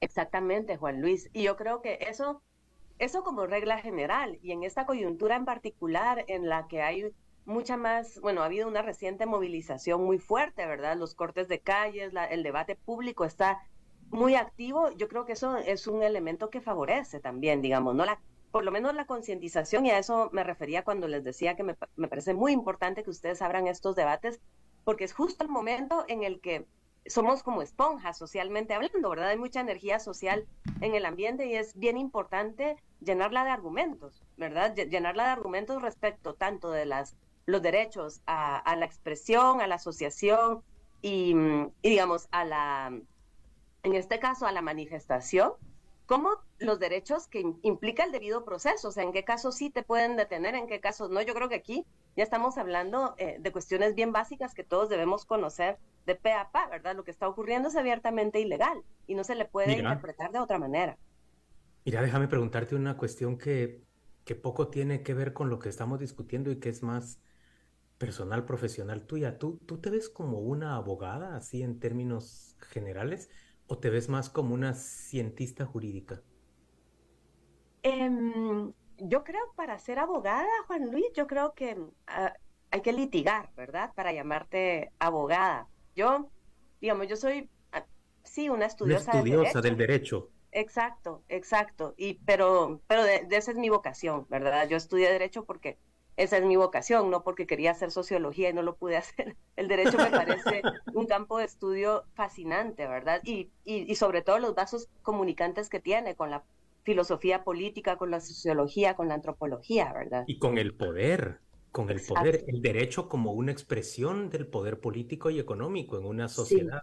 Exactamente, 0.00 0.76
Juan 0.76 1.00
Luis. 1.00 1.28
Y 1.32 1.42
yo 1.42 1.56
creo 1.56 1.82
que 1.82 1.98
eso, 2.08 2.42
eso 3.00 3.24
como 3.24 3.46
regla 3.46 3.78
general, 3.78 4.38
y 4.42 4.52
en 4.52 4.62
esta 4.62 4.86
coyuntura 4.86 5.34
en 5.34 5.44
particular 5.44 6.24
en 6.28 6.48
la 6.48 6.68
que 6.68 6.82
hay 6.82 7.10
mucha 7.46 7.76
más, 7.76 8.20
bueno, 8.20 8.42
ha 8.42 8.46
habido 8.46 8.68
una 8.68 8.82
reciente 8.82 9.26
movilización 9.26 10.04
muy 10.04 10.18
fuerte, 10.18 10.66
¿verdad? 10.66 10.96
Los 10.96 11.16
cortes 11.16 11.48
de 11.48 11.60
calles, 11.60 12.12
el 12.30 12.42
debate 12.44 12.76
público 12.76 13.24
está 13.24 13.60
muy 14.10 14.36
activo. 14.36 14.90
Yo 14.96 15.08
creo 15.08 15.24
que 15.24 15.32
eso 15.32 15.56
es 15.56 15.88
un 15.88 16.04
elemento 16.04 16.48
que 16.48 16.60
favorece 16.60 17.18
también, 17.18 17.60
digamos, 17.60 17.94
¿no? 17.94 18.04
La, 18.04 18.20
por 18.56 18.64
lo 18.64 18.72
menos 18.72 18.94
la 18.94 19.04
concientización, 19.04 19.84
y 19.84 19.90
a 19.90 19.98
eso 19.98 20.30
me 20.32 20.42
refería 20.42 20.82
cuando 20.82 21.08
les 21.08 21.22
decía 21.22 21.56
que 21.56 21.62
me, 21.62 21.76
me 21.94 22.08
parece 22.08 22.32
muy 22.32 22.52
importante 22.52 23.04
que 23.04 23.10
ustedes 23.10 23.42
abran 23.42 23.66
estos 23.66 23.94
debates, 23.94 24.40
porque 24.82 25.04
es 25.04 25.12
justo 25.12 25.44
el 25.44 25.50
momento 25.50 26.06
en 26.08 26.22
el 26.22 26.40
que 26.40 26.64
somos 27.04 27.42
como 27.42 27.60
esponjas 27.60 28.16
socialmente 28.16 28.72
hablando, 28.72 29.10
¿verdad? 29.10 29.28
Hay 29.28 29.36
mucha 29.36 29.60
energía 29.60 29.98
social 29.98 30.46
en 30.80 30.94
el 30.94 31.04
ambiente 31.04 31.44
y 31.44 31.54
es 31.54 31.78
bien 31.78 31.98
importante 31.98 32.76
llenarla 33.02 33.44
de 33.44 33.50
argumentos, 33.50 34.22
¿verdad? 34.38 34.74
Llenarla 34.74 35.24
de 35.24 35.30
argumentos 35.32 35.82
respecto 35.82 36.32
tanto 36.32 36.70
de 36.70 36.86
las 36.86 37.14
los 37.44 37.60
derechos 37.60 38.22
a, 38.26 38.74
la 38.74 38.86
expresión, 38.86 39.60
a 39.60 39.66
la 39.66 39.74
asociación 39.74 40.62
y, 41.02 41.34
digamos, 41.82 42.26
a 42.30 42.46
la, 42.46 42.86
en 43.82 43.94
este 43.94 44.18
caso, 44.18 44.46
a 44.46 44.52
la 44.52 44.62
manifestación, 44.62 45.52
como 46.06 46.30
los 46.58 46.78
derechos 46.78 47.26
que 47.26 47.44
implica 47.62 48.04
el 48.04 48.12
debido 48.12 48.44
proceso, 48.44 48.88
o 48.88 48.90
sea, 48.92 49.02
en 49.02 49.12
qué 49.12 49.24
casos 49.24 49.56
sí 49.56 49.70
te 49.70 49.82
pueden 49.82 50.16
detener, 50.16 50.54
en 50.54 50.68
qué 50.68 50.80
casos 50.80 51.10
no. 51.10 51.20
Yo 51.20 51.34
creo 51.34 51.48
que 51.48 51.56
aquí 51.56 51.84
ya 52.16 52.22
estamos 52.22 52.56
hablando 52.58 53.14
eh, 53.18 53.36
de 53.40 53.52
cuestiones 53.52 53.94
bien 53.94 54.12
básicas 54.12 54.54
que 54.54 54.64
todos 54.64 54.88
debemos 54.88 55.26
conocer 55.26 55.78
de 56.06 56.14
pe 56.14 56.32
a 56.32 56.50
pa, 56.50 56.68
¿verdad? 56.68 56.96
Lo 56.96 57.04
que 57.04 57.10
está 57.10 57.28
ocurriendo 57.28 57.68
es 57.68 57.76
abiertamente 57.76 58.40
ilegal 58.40 58.82
y 59.06 59.14
no 59.14 59.24
se 59.24 59.34
le 59.34 59.44
puede 59.44 59.72
interpretar 59.72 60.30
de 60.30 60.38
otra 60.38 60.58
manera. 60.58 60.96
Mira, 61.84 62.00
déjame 62.02 62.28
preguntarte 62.28 62.74
una 62.74 62.96
cuestión 62.96 63.36
que, 63.36 63.82
que 64.24 64.34
poco 64.34 64.68
tiene 64.68 65.02
que 65.02 65.14
ver 65.14 65.32
con 65.32 65.50
lo 65.50 65.58
que 65.58 65.68
estamos 65.68 65.98
discutiendo 65.98 66.50
y 66.50 66.58
que 66.60 66.68
es 66.68 66.82
más 66.82 67.20
personal 67.98 68.44
profesional 68.44 69.06
tuya, 69.06 69.38
¿tú, 69.38 69.58
¿tú 69.66 69.78
te 69.78 69.90
ves 69.90 70.08
como 70.08 70.38
una 70.38 70.76
abogada, 70.76 71.36
así 71.36 71.62
en 71.62 71.78
términos 71.78 72.56
generales, 72.60 73.30
o 73.66 73.78
te 73.78 73.90
ves 73.90 74.08
más 74.08 74.30
como 74.30 74.54
una 74.54 74.74
cientista 74.74 75.66
jurídica? 75.66 76.22
Em, 77.82 78.72
yo 78.98 79.24
creo 79.24 79.52
para 79.54 79.78
ser 79.78 79.98
abogada, 79.98 80.48
Juan 80.66 80.90
Luis, 80.90 81.06
yo 81.14 81.26
creo 81.26 81.54
que 81.54 81.76
ah, 82.06 82.34
hay 82.70 82.80
que 82.80 82.92
litigar, 82.92 83.50
¿verdad? 83.56 83.92
Para 83.94 84.12
llamarte 84.12 84.92
abogada. 84.98 85.68
Yo, 85.94 86.30
digamos, 86.80 87.08
yo 87.08 87.16
soy, 87.16 87.48
ah, 87.72 87.86
sí, 88.24 88.48
una 88.48 88.66
estudiosa, 88.66 89.12
una 89.12 89.20
estudiosa 89.20 89.60
del, 89.60 89.76
derecho. 89.76 90.30
Exacto, 90.52 91.22
exacto. 91.28 91.94
Y, 91.96 92.14
pero 92.24 92.80
pero 92.88 93.04
de, 93.04 93.26
esa 93.30 93.50
es 93.50 93.56
mi 93.56 93.68
vocación, 93.68 94.26
¿verdad? 94.28 94.68
Yo 94.68 94.76
estudié 94.76 95.10
derecho 95.10 95.44
porque 95.44 95.78
esa 96.16 96.38
es 96.38 96.44
mi 96.44 96.56
vocación, 96.56 97.10
no 97.10 97.22
porque 97.22 97.46
quería 97.46 97.72
hacer 97.72 97.90
sociología 97.90 98.50
y 98.50 98.54
no 98.54 98.62
lo 98.62 98.76
pude 98.76 98.96
hacer. 98.96 99.36
El 99.56 99.68
derecho 99.68 99.98
me 99.98 100.10
parece 100.10 100.62
un 100.94 101.06
campo 101.06 101.38
de 101.38 101.44
estudio 101.44 102.04
fascinante, 102.14 102.86
¿verdad? 102.86 103.20
Y, 103.24 103.50
y, 103.64 103.94
sobre 103.96 104.22
todo 104.22 104.38
los 104.38 104.54
vasos 104.54 104.88
comunicantes 105.02 105.68
que 105.68 105.80
tiene 105.80 106.14
con 106.16 106.30
la 106.30 106.42
filosofía 106.84 107.44
política, 107.44 107.96
con 107.96 108.10
la 108.10 108.20
sociología, 108.20 108.94
con 108.94 109.08
la 109.08 109.14
antropología, 109.14 109.92
¿verdad? 109.92 110.24
Y 110.26 110.38
con 110.38 110.56
el 110.56 110.74
poder, 110.74 111.40
con 111.72 111.90
el 111.90 112.00
poder, 112.00 112.44
el 112.46 112.62
derecho 112.62 113.08
como 113.08 113.32
una 113.32 113.52
expresión 113.52 114.30
del 114.30 114.46
poder 114.46 114.80
político 114.80 115.30
y 115.30 115.38
económico 115.38 115.98
en 115.98 116.06
una 116.06 116.28
sociedad. 116.28 116.82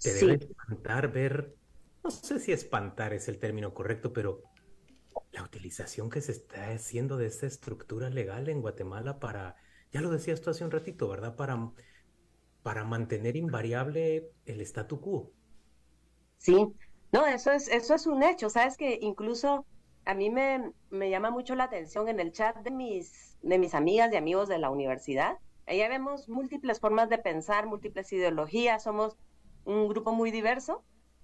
Te 0.00 0.12
debe 0.12 0.34
espantar 0.34 1.12
ver, 1.12 1.54
no 2.04 2.10
sé 2.10 2.38
si 2.38 2.52
espantar 2.52 3.12
es 3.14 3.28
el 3.28 3.38
término 3.38 3.74
correcto, 3.74 4.12
pero 4.12 4.42
la 5.32 5.42
utilización 5.42 6.10
que 6.10 6.20
se 6.20 6.32
está 6.32 6.70
haciendo 6.70 7.16
de 7.16 7.26
esta 7.26 7.46
estructura 7.46 8.10
legal 8.10 8.48
en 8.48 8.60
Guatemala 8.60 9.18
para, 9.18 9.56
ya 9.92 10.00
lo 10.00 10.10
decías 10.10 10.40
tú 10.40 10.50
hace 10.50 10.64
un 10.64 10.70
ratito, 10.70 11.08
¿verdad? 11.08 11.36
Para, 11.36 11.72
para 12.62 12.84
mantener 12.84 13.36
invariable 13.36 14.30
el 14.46 14.60
statu 14.62 15.00
quo. 15.00 15.32
Sí, 16.38 16.54
no, 17.12 17.26
eso 17.26 17.52
es, 17.52 17.68
eso 17.68 17.94
es 17.94 18.06
un 18.06 18.22
hecho. 18.22 18.50
Sabes 18.50 18.76
que 18.76 18.98
incluso 19.00 19.66
a 20.04 20.14
mí 20.14 20.30
me, 20.30 20.72
me 20.90 21.10
llama 21.10 21.30
mucho 21.30 21.54
la 21.54 21.64
atención 21.64 22.08
en 22.08 22.20
el 22.20 22.32
chat 22.32 22.56
de 22.58 22.70
mis, 22.70 23.36
de 23.42 23.58
mis 23.58 23.74
amigas 23.74 24.12
y 24.12 24.16
amigos 24.16 24.48
de 24.48 24.58
la 24.58 24.70
universidad. 24.70 25.38
Ahí 25.66 25.78
vemos 25.80 26.28
múltiples 26.28 26.80
formas 26.80 27.10
de 27.10 27.18
pensar, 27.18 27.66
múltiples 27.66 28.10
ideologías, 28.12 28.82
somos 28.84 29.16
un 29.64 29.86
grupo 29.88 30.12
muy 30.12 30.30
diverso, 30.30 30.82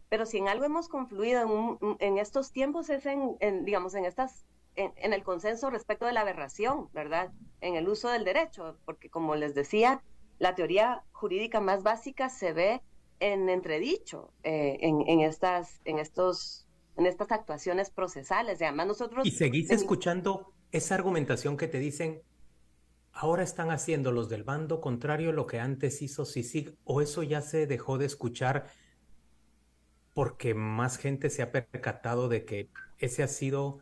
pero 0.08 0.26
si 0.26 0.38
en 0.38 0.48
algo 0.48 0.64
hemos 0.64 0.88
confluido 0.88 1.78
en, 1.98 2.18
estos 2.18 2.52
tiempos 2.52 2.90
es 2.90 3.06
en, 3.06 3.64
digamos, 3.64 3.94
en 3.94 4.04
estas, 4.04 4.44
en, 4.76 5.12
el 5.12 5.22
consenso 5.22 5.70
respecto 5.70 6.06
de 6.06 6.12
la 6.12 6.20
aberración, 6.20 6.88
¿verdad? 6.92 7.32
En 7.60 7.74
el 7.74 7.88
uso 7.88 8.08
del 8.08 8.24
derecho, 8.24 8.76
porque 8.84 9.10
como 9.10 9.34
les 9.34 9.54
decía, 9.54 10.02
la 10.38 10.54
teoría 10.54 11.02
jurídica 11.12 11.60
más 11.60 11.82
básica 11.82 12.28
se 12.28 12.52
ve 12.52 12.82
en 13.20 13.48
entredicho 13.48 14.32
eh, 14.42 14.78
en, 14.80 15.20
estas, 15.20 15.80
en 15.84 15.98
estos, 15.98 16.66
en 16.96 17.06
estas 17.06 17.30
actuaciones 17.32 17.90
procesales. 17.90 18.60
Y 18.60 18.64
además 18.64 18.88
nosotros. 18.88 19.26
Y 19.26 19.30
seguís 19.30 19.70
escuchando 19.70 20.52
esa 20.72 20.94
argumentación 20.94 21.56
que 21.56 21.68
te 21.68 21.78
dicen. 21.78 22.22
Ahora 23.16 23.44
están 23.44 23.70
haciendo 23.70 24.10
los 24.10 24.28
del 24.28 24.42
bando 24.42 24.80
contrario 24.80 25.30
lo 25.30 25.46
que 25.46 25.60
antes 25.60 26.02
hizo 26.02 26.24
CICIG, 26.24 26.76
o 26.82 27.00
eso 27.00 27.22
ya 27.22 27.42
se 27.42 27.68
dejó 27.68 27.96
de 27.96 28.06
escuchar 28.06 28.66
porque 30.14 30.54
más 30.54 30.96
gente 30.96 31.28
se 31.28 31.42
ha 31.42 31.52
percatado 31.52 32.28
de 32.28 32.44
que 32.44 32.68
ese 32.98 33.22
ha 33.22 33.28
sido 33.28 33.80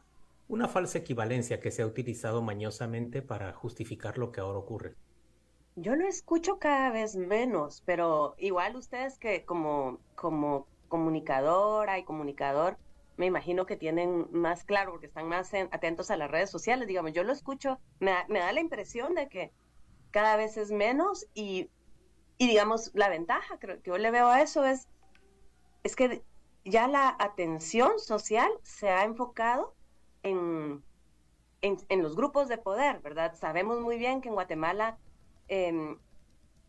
una 0.48 0.68
falsa 0.68 0.98
equivalencia 0.98 1.60
que 1.60 1.70
se 1.70 1.82
ha 1.82 1.86
utilizado 1.86 2.42
mañosamente 2.42 3.22
para 3.22 3.52
justificar 3.52 4.18
lo 4.18 4.32
que 4.32 4.40
ahora 4.40 4.58
ocurre. 4.58 4.94
Yo 5.76 5.96
lo 5.96 6.06
escucho 6.06 6.58
cada 6.58 6.90
vez 6.90 7.16
menos, 7.16 7.82
pero 7.86 8.34
igual 8.38 8.76
ustedes 8.76 9.18
que 9.18 9.44
como, 9.44 9.98
como 10.14 10.66
comunicadora 10.88 11.98
y 11.98 12.04
comunicador, 12.04 12.76
me 13.16 13.26
imagino 13.26 13.64
que 13.64 13.76
tienen 13.76 14.26
más 14.30 14.64
claro, 14.64 14.90
porque 14.90 15.06
están 15.06 15.28
más 15.28 15.52
atentos 15.70 16.10
a 16.10 16.16
las 16.16 16.30
redes 16.30 16.50
sociales, 16.50 16.88
digamos, 16.88 17.12
yo 17.12 17.24
lo 17.24 17.32
escucho, 17.32 17.78
me 18.00 18.10
da, 18.10 18.26
me 18.28 18.40
da 18.40 18.52
la 18.52 18.60
impresión 18.60 19.14
de 19.14 19.28
que 19.28 19.52
cada 20.10 20.36
vez 20.36 20.58
es 20.58 20.70
menos 20.70 21.26
y, 21.34 21.70
y 22.36 22.48
digamos, 22.48 22.90
la 22.94 23.08
ventaja 23.08 23.58
creo 23.58 23.80
que 23.80 23.90
yo 23.90 23.96
le 23.96 24.10
veo 24.10 24.28
a 24.28 24.42
eso 24.42 24.64
es 24.64 24.88
es 25.82 25.96
que 25.96 26.22
ya 26.64 26.86
la 26.88 27.16
atención 27.18 27.98
social 27.98 28.50
se 28.62 28.90
ha 28.90 29.04
enfocado 29.04 29.74
en, 30.22 30.82
en, 31.60 32.02
los 32.02 32.14
grupos 32.16 32.48
de 32.48 32.58
poder, 32.58 33.00
¿verdad? 33.00 33.34
Sabemos 33.34 33.80
muy 33.80 33.98
bien 33.98 34.20
que 34.20 34.28
en 34.28 34.34
Guatemala, 34.34 34.98
em, 35.48 35.98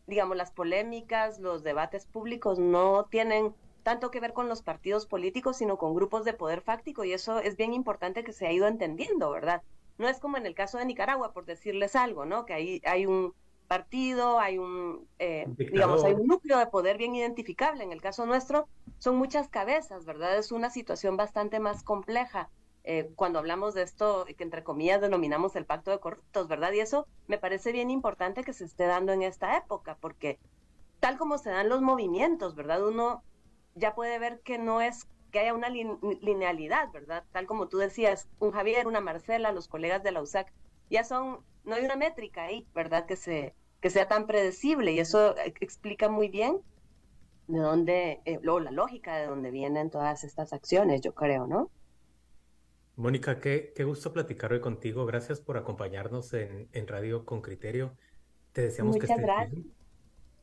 digamos, 0.06 0.36
las 0.36 0.50
polémicas, 0.50 1.38
los 1.38 1.62
debates 1.62 2.06
públicos 2.06 2.58
no 2.58 3.04
tienen 3.04 3.54
tanto 3.84 4.10
que 4.10 4.20
ver 4.20 4.32
con 4.32 4.48
los 4.48 4.62
partidos 4.62 5.06
políticos, 5.06 5.58
sino 5.58 5.78
con 5.78 5.94
grupos 5.94 6.24
de 6.24 6.32
poder 6.32 6.62
fáctico, 6.62 7.04
y 7.04 7.12
eso 7.12 7.38
es 7.38 7.56
bien 7.56 7.74
importante 7.74 8.24
que 8.24 8.32
se 8.32 8.46
ha 8.46 8.52
ido 8.52 8.66
entendiendo, 8.66 9.30
¿verdad? 9.30 9.62
No 9.98 10.08
es 10.08 10.18
como 10.18 10.36
en 10.38 10.46
el 10.46 10.54
caso 10.54 10.78
de 10.78 10.86
Nicaragua, 10.86 11.32
por 11.32 11.44
decirles 11.44 11.94
algo, 11.94 12.24
¿no? 12.24 12.46
Que 12.46 12.54
ahí 12.54 12.82
hay 12.84 13.06
un 13.06 13.34
partido, 13.66 14.38
hay 14.38 14.58
un, 14.58 15.08
eh, 15.18 15.46
digamos, 15.56 16.04
hay 16.04 16.14
un 16.14 16.26
núcleo 16.26 16.58
de 16.58 16.66
poder 16.66 16.98
bien 16.98 17.14
identificable. 17.14 17.82
En 17.84 17.92
el 17.92 18.00
caso 18.00 18.26
nuestro, 18.26 18.68
son 18.98 19.16
muchas 19.16 19.48
cabezas, 19.48 20.04
¿verdad? 20.04 20.36
Es 20.38 20.52
una 20.52 20.70
situación 20.70 21.16
bastante 21.16 21.60
más 21.60 21.82
compleja. 21.82 22.50
Eh, 22.84 23.10
cuando 23.16 23.38
hablamos 23.38 23.72
de 23.72 23.82
esto, 23.82 24.26
que 24.36 24.44
entre 24.44 24.62
comillas 24.62 25.00
denominamos 25.00 25.56
el 25.56 25.64
pacto 25.64 25.90
de 25.90 26.00
corruptos, 26.00 26.48
¿verdad? 26.48 26.72
Y 26.72 26.80
eso 26.80 27.06
me 27.26 27.38
parece 27.38 27.72
bien 27.72 27.90
importante 27.90 28.44
que 28.44 28.52
se 28.52 28.64
esté 28.64 28.84
dando 28.84 29.12
en 29.12 29.22
esta 29.22 29.56
época, 29.56 29.96
porque 30.00 30.38
tal 31.00 31.16
como 31.16 31.38
se 31.38 31.50
dan 31.50 31.70
los 31.70 31.80
movimientos, 31.80 32.54
¿verdad? 32.54 32.86
Uno 32.86 33.22
ya 33.74 33.94
puede 33.94 34.18
ver 34.18 34.40
que 34.40 34.58
no 34.58 34.82
es 34.82 35.08
que 35.32 35.40
haya 35.40 35.54
una 35.54 35.68
linealidad, 35.68 36.92
¿verdad? 36.92 37.24
Tal 37.32 37.46
como 37.46 37.68
tú 37.68 37.78
decías, 37.78 38.28
un 38.38 38.52
Javier, 38.52 38.86
una 38.86 39.00
Marcela, 39.00 39.50
los 39.50 39.66
colegas 39.66 40.02
de 40.02 40.12
la 40.12 40.22
USAC, 40.22 40.52
ya 40.90 41.02
son 41.02 41.40
no 41.64 41.74
hay 41.74 41.84
una 41.84 41.96
métrica 41.96 42.44
ahí, 42.44 42.66
¿verdad? 42.74 43.06
Que, 43.06 43.16
se, 43.16 43.54
que 43.80 43.90
sea 43.90 44.08
tan 44.08 44.26
predecible 44.26 44.92
y 44.92 44.98
eso 45.00 45.34
explica 45.60 46.08
muy 46.08 46.28
bien 46.28 46.60
de 47.46 47.58
dónde, 47.58 48.20
eh, 48.24 48.40
la 48.42 48.70
lógica 48.70 49.16
de 49.16 49.26
dónde 49.26 49.50
vienen 49.50 49.90
todas 49.90 50.24
estas 50.24 50.52
acciones, 50.52 51.00
yo 51.02 51.14
creo, 51.14 51.46
¿no? 51.46 51.70
Mónica, 52.96 53.40
qué, 53.40 53.72
qué 53.74 53.84
gusto 53.84 54.12
platicar 54.12 54.52
hoy 54.52 54.60
contigo. 54.60 55.04
Gracias 55.04 55.40
por 55.40 55.56
acompañarnos 55.56 56.32
en, 56.32 56.68
en 56.72 56.86
Radio 56.86 57.24
con 57.24 57.42
Criterio. 57.42 57.96
Te 58.52 58.62
deseamos 58.62 58.94
Muchas 58.94 59.08
que 59.08 59.12
estés 59.14 59.26
gracias. 59.26 59.64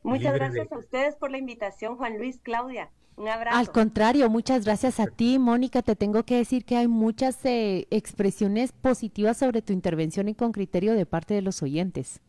Muchas 0.02 0.34
gracias 0.34 0.70
a 0.70 0.78
ustedes 0.78 1.16
por 1.16 1.30
la 1.30 1.38
invitación, 1.38 1.96
Juan 1.96 2.18
Luis, 2.18 2.40
Claudia. 2.42 2.90
Un 3.16 3.28
abrazo. 3.28 3.58
Al 3.58 3.70
contrario, 3.70 4.28
muchas 4.30 4.64
gracias 4.64 4.98
a 5.00 5.06
ti, 5.06 5.38
Mónica. 5.38 5.82
Te 5.82 5.96
tengo 5.96 6.24
que 6.24 6.36
decir 6.36 6.64
que 6.64 6.76
hay 6.76 6.88
muchas 6.88 7.44
eh, 7.44 7.86
expresiones 7.90 8.72
positivas 8.72 9.36
sobre 9.36 9.62
tu 9.62 9.72
intervención 9.72 10.28
y 10.28 10.34
con 10.34 10.52
criterio 10.52 10.94
de 10.94 11.06
parte 11.06 11.34
de 11.34 11.42
los 11.42 11.62
oyentes. 11.62 12.20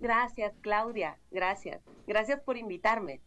Gracias, 0.00 0.54
Claudia. 0.62 1.18
Gracias. 1.30 1.82
Gracias 2.06 2.40
por 2.40 2.56
invitarme. 2.56 3.20